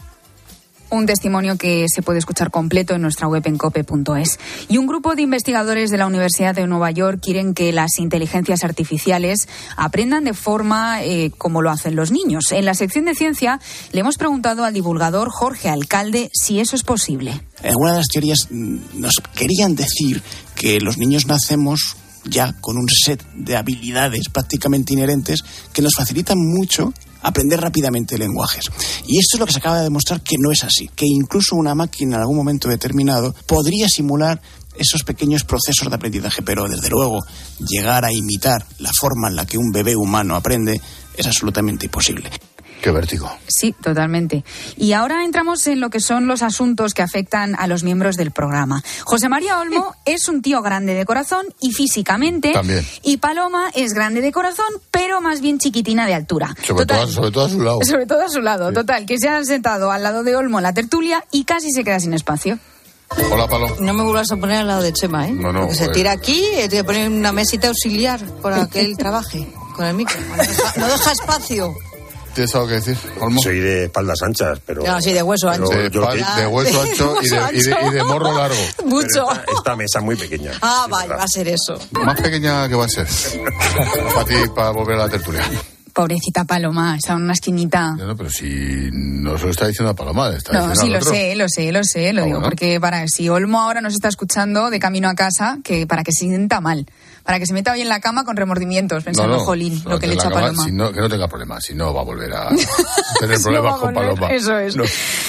Un 0.91 1.07
testimonio 1.07 1.57
que 1.57 1.87
se 1.89 2.03
puede 2.03 2.19
escuchar 2.19 2.51
completo 2.51 2.95
en 2.95 3.03
nuestra 3.03 3.29
web 3.29 3.43
en 3.47 3.57
cope.es. 3.57 4.39
Y 4.69 4.79
un 4.79 4.87
grupo 4.87 5.15
de 5.15 5.23
investigadores 5.23 5.91
de 5.91 5.99
la 5.99 6.07
Universidad 6.07 6.55
de 6.55 6.67
Nueva 6.67 6.91
York 6.91 7.21
quieren 7.23 7.55
que 7.55 7.73
las 7.73 7.99
inteligencias 7.99 8.65
artificiales 8.65 9.49
aprendan 9.77 10.25
de 10.25 10.35
forma 10.35 11.03
eh, 11.03 11.31
como 11.39 11.63
lo 11.63 11.71
hacen 11.71 11.97
los 11.97 12.11
niños. 12.11 12.53
En 12.53 12.65
la 12.65 12.75
sección 12.75 13.05
de 13.05 13.15
ciencia 13.15 13.61
le 13.93 14.01
hemos 14.01 14.17
preguntado 14.17 14.65
al 14.65 14.75
divulgador 14.75 15.31
Jorge 15.31 15.69
Alcalde 15.69 16.31
si 16.33 16.61
eso 16.61 16.77
es 16.77 16.83
posible. 16.83 17.41
En 17.63 17.71
alguna 17.71 17.93
de 17.93 17.99
las 17.99 18.09
teorías 18.09 18.49
mm, 18.51 18.79
nos 18.95 19.21
querían 19.35 19.77
decir 19.77 20.23
que 20.55 20.81
los 20.81 20.99
niños 20.99 21.27
nacemos 21.27 21.97
ya 22.25 22.53
con 22.61 22.77
un 22.77 22.89
set 22.89 23.25
de 23.35 23.57
habilidades 23.57 24.29
prácticamente 24.29 24.93
inherentes 24.93 25.43
que 25.73 25.83
nos 25.83 25.95
facilitan 25.95 26.39
mucho 26.39 26.93
aprender 27.23 27.61
rápidamente 27.61 28.19
lenguajes. 28.19 28.67
Y 29.07 29.19
esto 29.19 29.37
es 29.37 29.41
lo 29.41 29.47
que 29.47 29.53
se 29.53 29.59
acaba 29.59 29.79
de 29.79 29.85
demostrar 29.85 30.23
que 30.23 30.37
no 30.39 30.51
es 30.51 30.65
así, 30.65 30.89
que 30.95 31.07
incluso 31.07 31.57
una 31.57 31.75
máquina 31.75 32.17
en 32.17 32.23
algún 32.23 32.37
momento 32.37 32.69
determinado 32.69 33.35
podría 33.47 33.89
simular 33.89 34.41
esos 34.77 35.03
pequeños 35.03 35.45
procesos 35.45 35.89
de 35.89 35.95
aprendizaje, 35.95 36.43
pero 36.43 36.69
desde 36.69 36.89
luego 36.89 37.21
llegar 37.59 38.05
a 38.05 38.13
imitar 38.13 38.65
la 38.79 38.91
forma 38.99 39.29
en 39.29 39.37
la 39.37 39.47
que 39.47 39.59
un 39.59 39.71
bebé 39.73 39.97
humano 39.97 40.37
aprende 40.37 40.81
es 41.17 41.27
absolutamente 41.27 41.87
imposible. 41.87 42.31
Qué 42.81 42.91
vértigo. 42.91 43.31
Sí, 43.47 43.75
totalmente. 43.83 44.45
Y 44.77 44.93
ahora 44.93 45.25
entramos 45.25 45.67
en 45.67 45.81
lo 45.81 45.91
que 45.91 46.01
son 46.01 46.27
los 46.27 46.43
asuntos 46.43 46.95
que 46.95 47.03
afectan 47.03 47.55
a 47.59 47.67
los 47.67 47.83
miembros 47.83 48.17
del 48.17 48.31
programa. 48.31 48.83
José 49.05 49.29
María 49.29 49.59
Olmo 49.59 49.95
es 50.07 50.29
un 50.29 50.41
tío 50.41 50.63
grande 50.63 50.95
de 50.95 51.05
corazón 51.05 51.47
y 51.61 51.73
físicamente. 51.73 52.53
También. 52.53 52.87
Y 53.03 53.19
Paloma 53.19 53.71
es 53.75 53.93
grande 53.93 54.21
de 54.23 54.33
corazón, 54.33 54.67
pero 54.91 55.21
más 55.21 55.41
bien 55.41 55.59
chiquitina 55.59 56.07
de 56.07 56.15
altura. 56.15 56.55
Sobre, 56.67 56.87
todo, 56.87 57.07
sobre 57.07 57.31
todo 57.31 57.45
a 57.45 57.49
su 57.51 57.61
lado. 57.61 57.79
Sobre 57.85 58.07
todo 58.07 58.23
a 58.25 58.29
su 58.29 58.41
lado, 58.41 58.73
total. 58.73 59.05
Que 59.07 59.19
se 59.19 59.29
han 59.29 59.45
sentado 59.45 59.91
al 59.91 60.03
lado 60.03 60.23
de 60.23 60.37
Olmo 60.37 60.59
en 60.59 60.63
la 60.63 60.73
tertulia 60.73 61.25
y 61.31 61.45
casi 61.45 61.71
se 61.73 61.85
queda 61.85 62.01
sin 62.01 62.15
espacio. 62.15 62.59
Hola, 63.31 63.49
Palo. 63.49 63.77
No 63.81 63.93
me 63.93 64.05
vuelvas 64.05 64.31
a 64.31 64.37
poner 64.37 64.59
al 64.59 64.69
lado 64.69 64.83
de 64.83 64.93
Chema, 64.93 65.27
¿eh? 65.29 65.33
No, 65.33 65.53
no, 65.53 65.61
Porque 65.63 65.75
se 65.75 65.85
pues- 65.87 65.97
tira 65.97 66.13
aquí 66.13 66.43
y 66.65 66.69
te 66.69 66.85
poner 66.85 67.09
una 67.09 67.33
mesita 67.33 67.69
auxiliar 67.69 68.21
para 68.41 68.69
que 68.69 68.81
él 68.81 68.97
trabaje 68.99 69.53
con 69.75 69.85
el 69.85 69.95
micro. 69.95 70.17
No 70.21 70.37
deja, 70.37 70.73
no 70.77 70.87
deja 70.87 71.13
espacio. 71.13 71.75
¿Tienes 72.35 72.55
algo 72.55 72.69
que 72.69 72.75
decir, 72.75 72.97
Olmo? 73.21 73.43
Soy 73.43 73.59
de 73.59 73.85
espaldas 73.85 74.23
anchas, 74.23 74.59
pero... 74.65 74.85
Ya, 74.85 75.01
sí, 75.01 75.13
de 75.13 75.23
hueso 75.23 75.49
ancho. 75.51 75.69
De, 75.69 75.91
yo 75.91 76.03
pal- 76.03 76.17
que- 76.35 76.41
de 76.41 76.47
hueso 76.47 76.81
ancho 76.83 77.17
y 77.23 77.29
de, 77.29 77.37
y 77.55 77.63
de- 77.63 77.77
y 77.89 77.91
de 77.93 78.05
morro 78.05 78.37
largo. 78.37 78.57
Mucho. 78.85 79.31
esta, 79.33 79.45
esta 79.57 79.77
mesa 79.77 80.01
muy 80.01 80.17
pequeña. 80.17 80.53
Ah, 80.63 80.83
es 80.87 80.91
vale, 80.91 81.15
va 81.15 81.25
a 81.25 81.29
ser 81.29 81.49
eso. 81.49 81.79
Más 81.93 82.21
pequeña 82.21 82.69
que 82.69 82.75
va 82.77 82.85
a 82.85 82.89
ser. 82.89 83.07
para 84.15 84.25
ti, 84.25 84.35
para 84.55 84.71
volver 84.71 84.97
a 84.97 85.07
la 85.07 85.09
tertulia. 85.09 85.43
Pobrecita 85.93 86.45
Paloma, 86.45 86.95
está 86.97 87.15
en 87.15 87.23
una 87.23 87.33
esquinita. 87.33 87.91
No, 87.97 88.07
no, 88.07 88.17
pero 88.17 88.31
si 88.31 88.89
no 88.93 89.37
se 89.37 89.45
lo 89.47 89.51
está 89.51 89.67
diciendo 89.67 89.91
a 89.91 89.95
Paloma, 89.95 90.31
está 90.31 90.53
No, 90.53 90.75
sí, 90.77 90.89
lo 90.89 90.99
otro. 90.99 91.11
sé, 91.11 91.35
lo 91.35 91.47
sé, 91.49 91.73
lo 91.73 91.81
sé, 91.83 92.13
lo 92.13 92.23
Ah, 92.23 92.25
digo, 92.27 92.39
bueno. 92.39 92.49
porque 92.49 92.79
para 92.81 93.05
si 93.09 93.29
Olmo 93.29 93.61
ahora 93.61 93.81
nos 93.81 93.95
está 93.95 94.09
escuchando 94.09 94.71
de 94.71 94.79
camino 94.79 95.09
a 95.09 95.15
casa, 95.15 95.59
que 95.65 95.89
para 95.89 96.05
que 96.05 96.13
se 96.13 96.27
sienta 96.27 96.61
mal, 96.61 96.87
para 97.31 97.39
que 97.39 97.47
se 97.47 97.53
meta 97.53 97.71
hoy 97.71 97.81
en 97.81 97.89
la 97.89 98.01
cama 98.01 98.25
con 98.25 98.37
remordimientos, 98.37 99.05
pensando, 99.05 99.35
No, 99.35 99.39
no, 99.39 99.45
jolín, 99.45 99.81
lo 99.87 100.01
que 100.01 100.09
le 100.09 100.17
la 100.17 100.21
echa 100.21 100.29
a 100.31 100.33
Paloma. 100.33 100.65
si 100.65 100.71
que 100.71 101.01
no 101.01 101.09
tenga 101.09 101.29
problemas, 101.29 101.63
si 101.63 101.75
no 101.75 101.95
va 101.95 102.01
a 102.01 102.05
volver 102.05 102.33
a 102.35 102.49
tener 103.21 103.41
problemas 103.41 103.77
con 103.77 103.95
volver, 103.95 104.15
Paloma. 104.17 104.35
Eso 104.35 104.59
es. 104.59 104.75
No. 104.75 104.83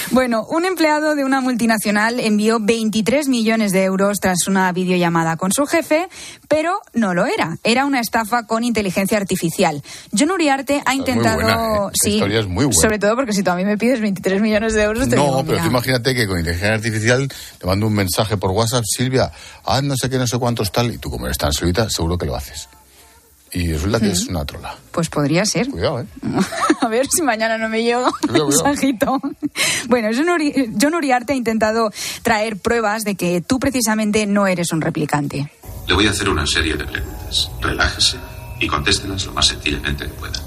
Bueno, 0.10 0.44
un 0.50 0.66
empleado 0.66 1.14
de 1.14 1.24
una 1.24 1.42
multinacional 1.42 2.20
envió 2.20 2.58
23 2.60 3.28
millones 3.28 3.72
de 3.72 3.84
euros 3.84 4.18
tras 4.20 4.48
una 4.48 4.72
videollamada 4.72 5.38
con 5.38 5.52
su 5.52 5.68
jefe, 5.68 6.10
pero 6.48 6.80
no 6.94 7.14
lo 7.14 7.28
era. 7.28 7.60
Era 7.64 7.86
una 7.86 8.00
estafa 8.00 8.48
con 8.48 8.64
inteligencia 8.64 9.18
artificial. 9.20 9.84
John 10.18 10.32
Uriarte 10.32 10.82
ha 10.84 10.96
intentado. 10.96 11.36
buena, 11.36 11.54
¿eh? 11.54 11.58
Esta 11.58 11.92
Sí, 12.02 12.14
historia 12.16 12.40
es 12.40 12.48
muy 12.48 12.66
buena. 12.66 12.82
Sobre 12.82 12.98
todo 12.98 13.16
porque 13.16 13.34
si 13.34 13.44
tú 13.44 13.52
a 13.52 13.56
mí 13.56 13.64
me 13.64 13.78
pides 13.78 14.02
23 14.02 14.42
millones 14.42 14.74
de 14.74 14.82
euros, 14.82 15.08
te 15.08 15.18
No, 15.18 15.24
digo, 15.26 15.46
pero 15.46 15.60
tú 15.60 15.68
imagínate 15.68 16.16
que 16.16 16.26
con 16.26 16.40
inteligencia 16.40 16.74
artificial 16.74 17.32
te 17.60 17.68
mando 17.68 17.86
un 17.86 17.94
mensaje 17.94 18.38
por 18.38 18.50
WhatsApp, 18.50 18.84
Silvia, 18.88 19.32
haz 19.66 19.84
no 19.84 19.96
sé 19.96 20.10
qué, 20.10 20.18
no 20.18 20.26
sé 20.26 20.40
cuántos 20.40 20.72
tal, 20.72 20.92
y 20.92 20.98
tú 20.98 21.12
como 21.12 21.28
eres 21.28 21.38
tan 21.38 21.54
solita, 21.54 21.88
seguro 21.92 22.18
que 22.18 22.26
lo 22.26 22.36
haces. 22.36 22.68
Y 23.54 23.74
resulta 23.74 24.00
que 24.00 24.12
es 24.12 24.28
una 24.28 24.46
trola. 24.46 24.78
Pues 24.92 25.10
podría 25.10 25.46
ser. 25.46 25.70
Cuidado, 25.70 26.00
¿eh? 26.02 26.06
A 26.82 26.88
ver 26.88 27.06
si 27.14 27.22
mañana 27.22 27.58
no 27.58 27.68
me 27.68 27.84
llega 27.84 28.10
cuidado. 28.26 28.48
mensajito. 28.64 29.20
Bueno, 29.90 30.08
John 30.16 30.28
Uri- 30.30 30.74
John 30.82 30.94
Uriarte 30.96 31.34
ha 31.34 31.36
intentado 31.36 31.92
traer 32.24 32.56
pruebas 32.58 33.04
de 33.04 33.16
que 33.16 33.42
tú 33.42 33.60
precisamente 33.60 34.26
no 34.26 34.48
eres 34.48 34.72
un 34.72 34.80
replicante. 34.80 35.52
Le 35.88 35.94
voy 35.96 36.08
a 36.08 36.12
hacer 36.12 36.30
una 36.30 36.46
serie 36.48 36.76
de 36.76 36.86
preguntas. 36.86 37.52
Relájese 37.60 38.18
y 38.62 38.68
contéstelas 38.68 39.26
lo 39.26 39.34
más 39.34 39.48
sencillamente 39.48 40.06
que 40.06 40.12
pueda. 40.14 40.40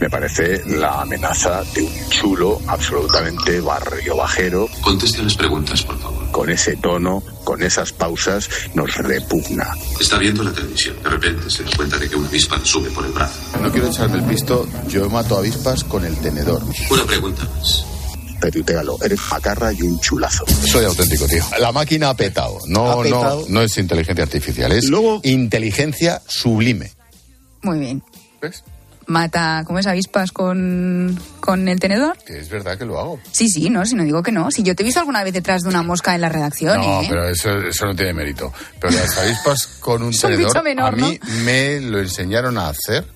Me 0.00 0.10
parece 0.10 0.62
la 0.66 1.00
amenaza 1.02 1.62
de 1.74 1.82
un 1.82 2.08
chulo 2.10 2.60
absolutamente 2.66 3.60
barrio 3.60 4.16
bajero. 4.16 4.68
Conteste 4.80 5.20
a 5.20 5.22
las 5.24 5.34
preguntas, 5.36 5.82
por 5.82 5.98
favor. 5.98 6.30
Con 6.30 6.50
ese 6.50 6.76
tono, 6.76 7.22
con 7.44 7.62
esas 7.62 7.92
pausas, 7.92 8.48
nos 8.74 8.94
repugna. 8.96 9.72
Está 10.00 10.18
viendo 10.18 10.42
la 10.44 10.52
televisión. 10.52 10.96
De 11.02 11.08
repente 11.10 11.50
se 11.50 11.64
da 11.64 11.70
cuenta 11.76 11.96
de 11.98 12.08
que 12.08 12.16
una 12.16 12.28
avispa 12.28 12.56
le 12.58 12.64
sube 12.66 12.90
por 12.90 13.04
el 13.06 13.12
brazo. 13.12 13.34
No 13.60 13.70
quiero 13.72 13.88
echarme 13.88 14.18
el 14.18 14.24
pisto, 14.24 14.68
yo 14.88 15.08
mato 15.10 15.36
avispas 15.38 15.84
con 15.84 16.04
el 16.04 16.16
tenedor. 16.16 16.62
Una 16.90 17.04
pregunta 17.04 17.44
más. 17.56 17.84
Petutealo, 18.40 18.98
eres 19.02 19.18
macarra 19.30 19.72
y 19.72 19.82
un 19.82 19.98
chulazo. 20.00 20.44
Soy 20.70 20.84
auténtico, 20.84 21.26
tío. 21.26 21.42
La 21.58 21.72
máquina 21.72 22.10
ha 22.10 22.14
petado. 22.14 22.58
No, 22.68 22.92
Ha 22.92 23.02
petado. 23.02 23.40
no, 23.48 23.54
no 23.54 23.62
es 23.62 23.76
inteligencia 23.78 24.22
artificial, 24.24 24.70
es 24.72 24.88
inteligencia 25.24 26.22
sublime. 26.28 26.92
Muy 27.62 27.78
bien. 27.80 28.02
¿Ves? 28.40 28.62
Mata, 29.08 29.62
¿cómo 29.66 29.78
es? 29.78 29.86
Avispas 29.86 30.32
con, 30.32 31.18
con 31.40 31.66
el 31.66 31.80
tenedor. 31.80 32.16
Es 32.26 32.50
verdad 32.50 32.76
que 32.78 32.84
lo 32.84 32.98
hago. 33.00 33.18
Sí, 33.32 33.48
sí, 33.48 33.70
no, 33.70 33.84
si 33.86 33.94
no 33.94 34.04
digo 34.04 34.22
que 34.22 34.32
no. 34.32 34.50
Si 34.50 34.62
yo 34.62 34.76
te 34.76 34.82
he 34.82 34.84
visto 34.84 35.00
alguna 35.00 35.24
vez 35.24 35.32
detrás 35.32 35.62
de 35.62 35.70
una 35.70 35.82
mosca 35.82 36.14
en 36.14 36.20
la 36.20 36.28
redacción, 36.28 36.76
No, 36.78 37.00
¿eh? 37.02 37.06
pero 37.08 37.26
eso, 37.28 37.50
eso 37.58 37.86
no 37.86 37.96
tiene 37.96 38.12
mérito. 38.12 38.52
Pero 38.78 38.92
las 38.94 39.16
avispas 39.16 39.66
con 39.80 40.02
un 40.02 40.12
tenedor, 40.20 40.62
menor, 40.62 40.92
a 40.92 40.96
mí 40.96 41.18
me 41.44 41.80
lo 41.80 41.98
enseñaron 42.00 42.58
a 42.58 42.68
hacer 42.68 43.06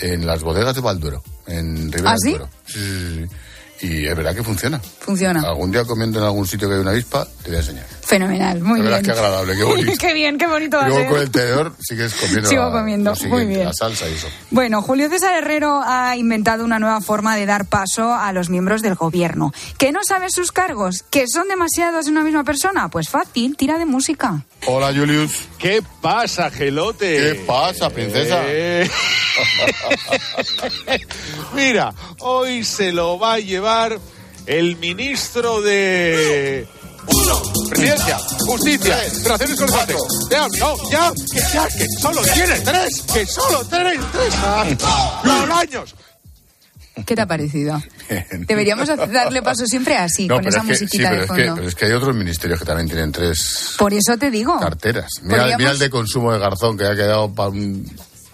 en 0.00 0.26
las 0.26 0.42
bodegas 0.42 0.74
de 0.74 0.80
Valduero, 0.82 1.22
en 1.46 1.90
Ribera 1.90 2.10
¿Ah, 2.10 2.12
del 2.12 2.20
sí? 2.20 2.30
Duero. 2.38 2.50
Sí, 2.66 2.78
sí, 2.78 3.26
sí. 3.28 3.36
Y 3.82 4.06
es 4.06 4.14
verdad 4.16 4.32
que 4.32 4.44
funciona. 4.44 4.80
Funciona. 5.00 5.40
Algún 5.42 5.72
día 5.72 5.84
comiendo 5.84 6.20
en 6.20 6.24
algún 6.24 6.46
sitio 6.46 6.68
que 6.68 6.76
hay 6.76 6.80
una 6.80 6.92
avispa, 6.92 7.26
te 7.42 7.48
voy 7.48 7.56
a 7.56 7.58
enseñar. 7.58 7.84
Fenomenal, 8.02 8.60
muy 8.60 8.80
bien. 8.80 9.02
qué 9.02 9.10
agradable, 9.10 9.56
qué 9.56 9.64
bonito. 9.64 9.92
qué 9.98 10.14
bien, 10.14 10.38
qué 10.38 10.46
bonito 10.46 10.78
a 10.78 10.86
Luego 10.86 11.10
con 11.10 11.20
el 11.20 11.30
tenedor 11.32 11.74
sigues 11.80 12.14
comiendo, 12.14 12.48
Sigo 12.48 12.64
la- 12.66 12.70
comiendo, 12.70 13.12
lo 13.20 13.28
muy 13.28 13.44
bien. 13.44 13.64
la 13.64 13.72
salsa 13.72 14.08
y 14.08 14.12
eso. 14.14 14.28
Bueno, 14.50 14.82
Julio 14.82 15.08
César 15.08 15.34
Herrero 15.34 15.80
ha 15.84 16.16
inventado 16.16 16.64
una 16.64 16.78
nueva 16.78 17.00
forma 17.00 17.34
de 17.34 17.44
dar 17.44 17.66
paso 17.66 18.14
a 18.14 18.32
los 18.32 18.50
miembros 18.50 18.82
del 18.82 18.94
gobierno. 18.94 19.52
¿Que 19.78 19.90
no 19.90 20.00
sabes 20.06 20.32
sus 20.32 20.52
cargos? 20.52 21.02
¿Que 21.10 21.24
son 21.26 21.48
demasiados 21.48 22.04
de 22.04 22.12
una 22.12 22.22
misma 22.22 22.44
persona? 22.44 22.88
Pues 22.88 23.08
fácil, 23.08 23.56
tira 23.56 23.78
de 23.78 23.86
música. 23.86 24.44
Hola, 24.66 24.92
Julius. 24.94 25.32
¿Qué 25.58 25.82
pasa, 26.00 26.50
Gelote? 26.50 27.16
¿Qué 27.16 27.44
pasa, 27.46 27.90
princesa? 27.90 28.42
Eh. 28.46 28.88
Mira, 31.54 31.92
hoy 32.20 32.64
se 32.64 32.92
lo 32.92 33.18
va 33.18 33.34
a 33.34 33.38
llevar 33.40 33.71
el 34.46 34.76
ministro 34.76 35.60
de... 35.62 36.66
Uno, 37.04 37.42
presidencia, 37.68 38.16
justicia, 38.46 38.96
relaciones 39.24 39.58
con 39.58 39.68
el 39.68 39.96
Ya, 40.30 40.46
no, 40.60 40.76
ya, 40.90 41.10
que 41.32 41.40
ya, 41.52 41.66
que 41.66 41.86
solo 42.00 42.22
tiene 42.22 42.60
tres, 42.60 43.02
que 43.12 43.26
solo 43.26 43.64
tiene 43.64 43.98
tres. 44.12 44.34
Los 45.24 45.50
años. 45.50 45.94
¿Qué 47.04 47.16
te 47.16 47.22
ha 47.22 47.26
parecido? 47.26 47.82
Deberíamos 48.46 48.86
darle 48.86 49.42
paso 49.42 49.66
siempre 49.66 49.96
así, 49.96 50.28
No, 50.28 50.36
con 50.36 50.44
pero 50.44 50.56
esa 50.56 50.60
es 50.60 50.68
que, 50.68 50.76
sí, 50.76 50.84
musiquita 50.84 51.08
pero 51.10 51.16
de 51.20 51.24
es, 51.24 51.30
que, 51.32 51.38
fondo. 51.44 51.54
pero 51.56 51.68
es 51.68 51.74
que 51.74 51.84
hay 51.86 51.92
otros 51.92 52.14
ministerios 52.16 52.58
que 52.60 52.66
también 52.66 52.86
tienen 52.88 53.10
tres 53.10 53.74
Por 53.78 53.92
eso 53.94 54.16
te 54.16 54.30
digo. 54.30 54.60
carteras. 54.60 55.08
Mira, 55.22 55.38
Podríamos- 55.38 55.58
mira 55.58 55.70
el 55.72 55.78
de 55.80 55.90
consumo 55.90 56.32
de 56.32 56.38
Garzón, 56.38 56.76
que 56.78 56.84
ha 56.86 56.94
quedado 56.94 57.34
para 57.34 57.48
un 57.48 57.84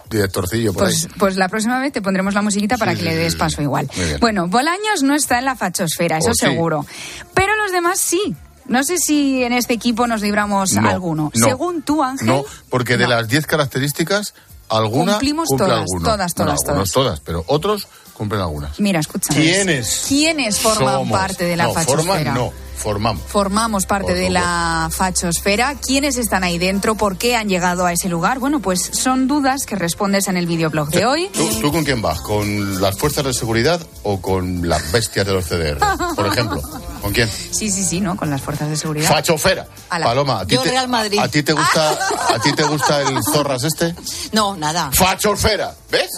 directorcillo 0.09 0.73
por 0.73 0.83
Pues, 0.83 1.05
ahí. 1.05 1.11
pues 1.17 1.35
la 1.35 1.47
próxima 1.49 1.79
vez 1.79 1.91
te 1.93 2.01
pondremos 2.01 2.33
la 2.33 2.41
musiquita 2.41 2.77
para 2.77 2.91
Sí, 2.91 2.97
que 2.97 3.03
sí, 3.03 3.09
le 3.09 3.15
des 3.15 3.33
sí. 3.33 3.39
paso 3.39 3.61
igual. 3.61 3.89
Bueno, 4.19 4.47
Bolaños 4.47 5.03
no 5.03 5.13
está 5.15 5.39
en 5.39 5.45
la 5.45 5.55
fachosfera, 5.55 6.17
eso 6.17 6.31
Oh, 6.31 6.33
sí. 6.33 6.45
seguro. 6.45 6.85
Pero 7.33 7.55
los 7.57 7.71
demás 7.71 7.99
sí. 7.99 8.35
No 8.65 8.83
sé 8.83 8.97
si 8.99 9.43
en 9.43 9.53
este 9.53 9.73
equipo 9.73 10.05
nos 10.05 10.21
libramos 10.21 10.73
No, 10.73 10.87
alguno. 10.89 11.31
no. 11.33 11.45
Según 11.45 11.81
tú, 11.81 12.03
Ángel. 12.03 12.27
No, 12.27 12.43
porque 12.69 12.97
de 12.97 13.05
no. 13.05 13.09
las 13.11 13.27
10 13.27 13.47
características, 13.47 14.35
alguna 14.69 15.13
Cumplimos 15.13 15.47
cumple 15.47 15.65
todas, 15.67 15.79
alguna. 15.81 16.03
todas, 16.05 16.35
Bueno, 16.35 16.55
todas, 16.63 16.91
todas, 16.91 17.19
pero 17.21 17.43
otros 17.47 17.87
cumplen 18.13 18.41
algunas. 18.41 18.79
Mira, 18.79 18.99
escucha. 18.99 19.33
¿Quiénes? 19.33 20.05
¿Quiénes 20.07 20.59
forman 20.59 20.93
Somos? 20.95 21.17
parte 21.19 21.45
de 21.45 21.55
la 21.57 21.63
no, 21.65 21.73
fachosfera? 21.73 22.03
forman 22.03 22.33
no, 22.35 22.53
formamos. 22.79 23.21
Formamos 23.27 23.85
parte 23.85 24.13
de 24.13 24.29
la 24.29 24.89
fachosfera. 24.91 25.75
¿Quiénes 25.75 26.17
están 26.17 26.43
ahí 26.43 26.57
dentro? 26.57 26.95
¿Por 26.95 27.17
qué 27.17 27.35
han 27.35 27.49
llegado 27.49 27.85
a 27.85 27.93
ese 27.93 28.09
lugar? 28.09 28.39
Bueno, 28.39 28.59
pues 28.59 28.89
son 28.93 29.27
dudas 29.27 29.65
que 29.65 29.75
respondes 29.75 30.27
en 30.27 30.37
el 30.37 30.47
videoblog 30.47 30.89
de 30.89 31.05
hoy. 31.05 31.29
¿Tú, 31.33 31.47
tú 31.61 31.71
con 31.71 31.83
quién 31.83 32.01
vas? 32.01 32.21
¿Con 32.21 32.81
las 32.81 32.97
fuerzas 32.97 33.25
de 33.25 33.33
seguridad 33.33 33.85
o 34.03 34.21
con 34.21 34.67
las 34.67 34.91
bestias 34.91 35.25
de 35.25 35.33
los 35.33 35.45
CDR? 35.45 35.79
Por 36.15 36.27
ejemplo, 36.27 36.61
¿con 37.01 37.13
quién? 37.13 37.29
Sí, 37.59 37.69
sí, 37.71 37.83
sí, 37.83 37.99
¿no? 37.99 38.15
Con 38.15 38.29
las 38.29 38.41
fuerzas 38.41 38.69
de 38.69 38.77
seguridad. 38.77 39.09
Fachofera. 39.09 39.67
Ala. 39.89 40.05
Paloma, 40.05 40.39
¿a 40.39 40.45
ti, 40.45 40.55
Yo 40.55 40.61
te, 40.61 40.69
Real 40.69 40.87
Madrid. 40.87 41.19
¿a 41.19 41.27
ti 41.27 41.43
te 41.43 41.51
gusta, 41.51 41.91
a 42.33 42.39
ti 42.39 42.53
te 42.53 42.63
gusta 42.63 43.01
el 43.01 43.19
zorras 43.21 43.63
este? 43.65 43.93
No, 44.31 44.55
nada. 44.55 44.89
Fachofera, 44.93 45.75
¿ves? 45.91 46.09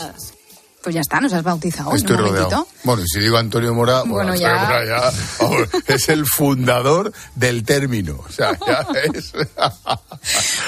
Pues 0.83 0.95
ya 0.95 1.01
está, 1.01 1.19
nos 1.19 1.31
has 1.33 1.43
bautizado. 1.43 1.93
Estoy 1.95 2.15
un 2.15 2.21
rodeado. 2.23 2.49
momentito. 2.49 2.67
Bueno, 2.83 3.03
y 3.03 3.07
si 3.07 3.19
digo 3.19 3.37
Antonio 3.37 3.73
Mora, 3.75 4.01
bueno, 4.01 4.13
Bueno, 4.13 4.31
Antonio 4.33 4.55
ya. 4.57 4.63
Mora 4.63 4.85
ya, 4.85 5.11
vamos, 5.39 5.69
es 5.87 6.09
el 6.09 6.25
fundador 6.25 7.13
del 7.35 7.63
término. 7.63 8.19
O 8.27 8.31
sea, 8.31 8.57
ya 8.67 8.87
es. 9.13 9.31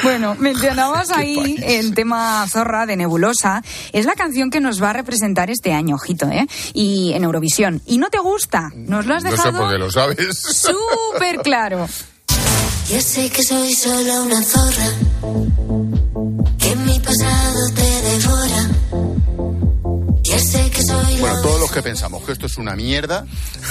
Bueno, 0.03 0.35
mencionabas 0.35 1.11
ahí 1.15 1.55
el 1.63 1.93
tema 1.95 2.45
Zorra 2.49 2.85
de 2.85 2.95
Nebulosa. 2.97 3.63
Es 3.91 4.05
la 4.05 4.13
canción 4.13 4.49
que 4.49 4.59
nos 4.59 4.81
va 4.81 4.89
a 4.89 4.93
representar 4.93 5.49
este 5.49 5.73
año, 5.73 5.95
ojito, 5.95 6.27
¿eh? 6.27 6.47
Y 6.73 7.13
en 7.13 7.23
Eurovisión. 7.23 7.81
¿Y 7.85 7.97
no 7.97 8.09
te 8.09 8.19
gusta? 8.19 8.69
Nos 8.75 9.05
lo 9.05 9.15
has 9.15 9.23
No 9.23 9.29
sé 9.31 9.35
dejado 9.37 9.59
por 9.59 9.71
qué 9.71 9.77
lo 9.77 9.91
sabes. 9.91 10.37
súper 10.39 11.37
claro. 11.43 11.87
Yo 12.89 12.99
sé 13.01 13.29
que 13.29 13.43
soy 13.43 13.73
solo 13.73 14.23
una 14.23 14.43
zorra, 14.43 14.89
que 16.59 16.75
que 21.73 21.81
pensamos 21.81 22.23
que 22.23 22.33
esto 22.33 22.45
es 22.45 22.57
una 22.57 22.75
mierda 22.75 23.25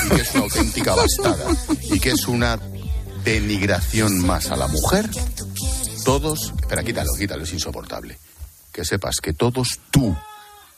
y 0.06 0.08
que 0.14 0.22
es 0.22 0.34
una 0.34 0.44
auténtica 0.44 0.94
bastada 0.94 1.46
y 1.82 2.00
que 2.00 2.10
es 2.10 2.26
una 2.26 2.58
denigración 3.24 4.18
más 4.26 4.50
a 4.50 4.56
la 4.56 4.66
mujer, 4.66 5.08
todos, 6.04 6.52
espera, 6.60 6.82
quítalo, 6.82 7.12
quítalo, 7.16 7.44
es 7.44 7.52
insoportable. 7.52 8.18
Que 8.72 8.84
sepas 8.84 9.16
que 9.22 9.34
todos, 9.34 9.78
tú, 9.90 10.16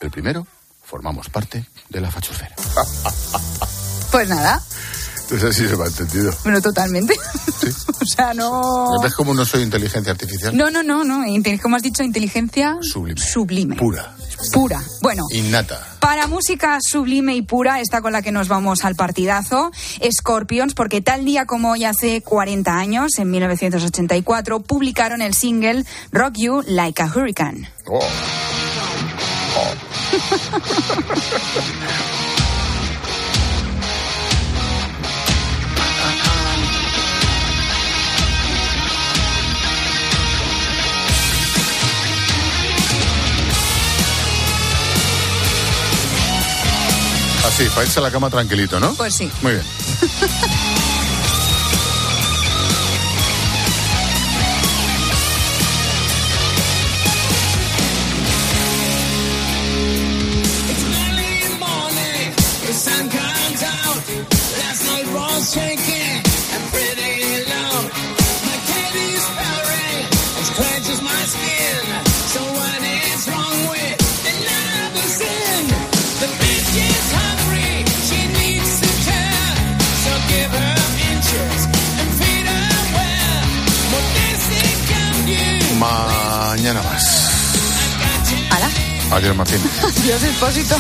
el 0.01 0.11
primero, 0.11 0.47
formamos 0.83 1.31
parte 1.31 1.65
de 1.89 2.01
la 2.01 2.11
fachosfera. 2.11 2.55
Pues 4.11 4.29
nada, 4.29 4.63
sé 5.29 5.53
si 5.53 5.69
se 5.69 5.77
me 5.77 5.85
ha 5.85 5.87
entendido. 5.87 6.33
bueno, 6.45 6.61
totalmente. 6.61 7.15
o 8.01 8.07
sea, 8.07 8.35
no... 8.35 9.01
¿Ves 9.03 9.15
cómo 9.15 9.35
no 9.35 9.45
soy 9.45 9.63
inteligencia 9.63 10.13
artificial? 10.13 10.57
No, 10.57 10.71
no, 10.71 10.83
no, 10.83 11.05
no. 11.05 11.25
Como 11.63 11.77
has 11.77 11.83
dicho, 11.83 12.03
inteligencia 12.03 12.77
Sublime. 12.83 13.21
sublime. 13.21 13.77
Pura. 13.77 14.15
Pura. 14.53 14.83
Bueno, 15.03 15.25
Innata. 15.33 15.97
Para 16.01 16.27
música 16.27 16.79
sublime 16.81 17.35
y 17.35 17.43
pura, 17.43 17.81
esta 17.81 18.01
con 18.03 18.13
la 18.13 18.23
que 18.23 18.33
nos 18.33 18.49
vamos 18.49 18.85
al 18.85 18.95
partidazo, 18.95 19.71
Scorpions, 20.11 20.75
porque 20.75 21.01
tal 21.01 21.25
día 21.25 21.47
como 21.47 21.71
hoy 21.73 21.85
hace 21.85 22.21
40 22.21 22.77
años, 22.77 23.19
en 23.19 23.31
1984, 23.31 24.61
publicaron 24.61 25.23
el 25.23 25.35
single 25.35 25.85
Rock 26.13 26.35
You 26.37 26.63
Like 26.67 27.03
a 27.03 27.07
Hurricane. 27.07 27.73
Oh. 27.87 28.01
Así, 47.55 47.69
para 47.69 47.85
irse 47.85 48.01
a 48.01 48.03
la 48.03 48.11
cama 48.11 48.31
tranquilito, 48.31 48.81
¿no? 48.81 48.95
Pues 48.95 49.15
sí. 49.15 49.31
Muy 49.41 49.53
bien. 49.53 49.65
Adiós, 89.25 89.37
Martín. 89.39 89.61
Expósito. 90.23 90.75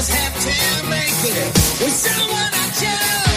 Just 0.00 0.12
have 0.12 0.32
to 0.32 0.88
make 0.88 1.10
it 1.10 1.54
with 1.78 1.92
someone 1.92 2.50
I 2.54 2.70
choose. 2.72 3.29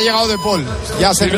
Ha 0.00 0.02
llegado 0.02 0.28
De 0.28 0.38
Paul. 0.38 0.66
Ya 0.98 1.12
se 1.14 1.26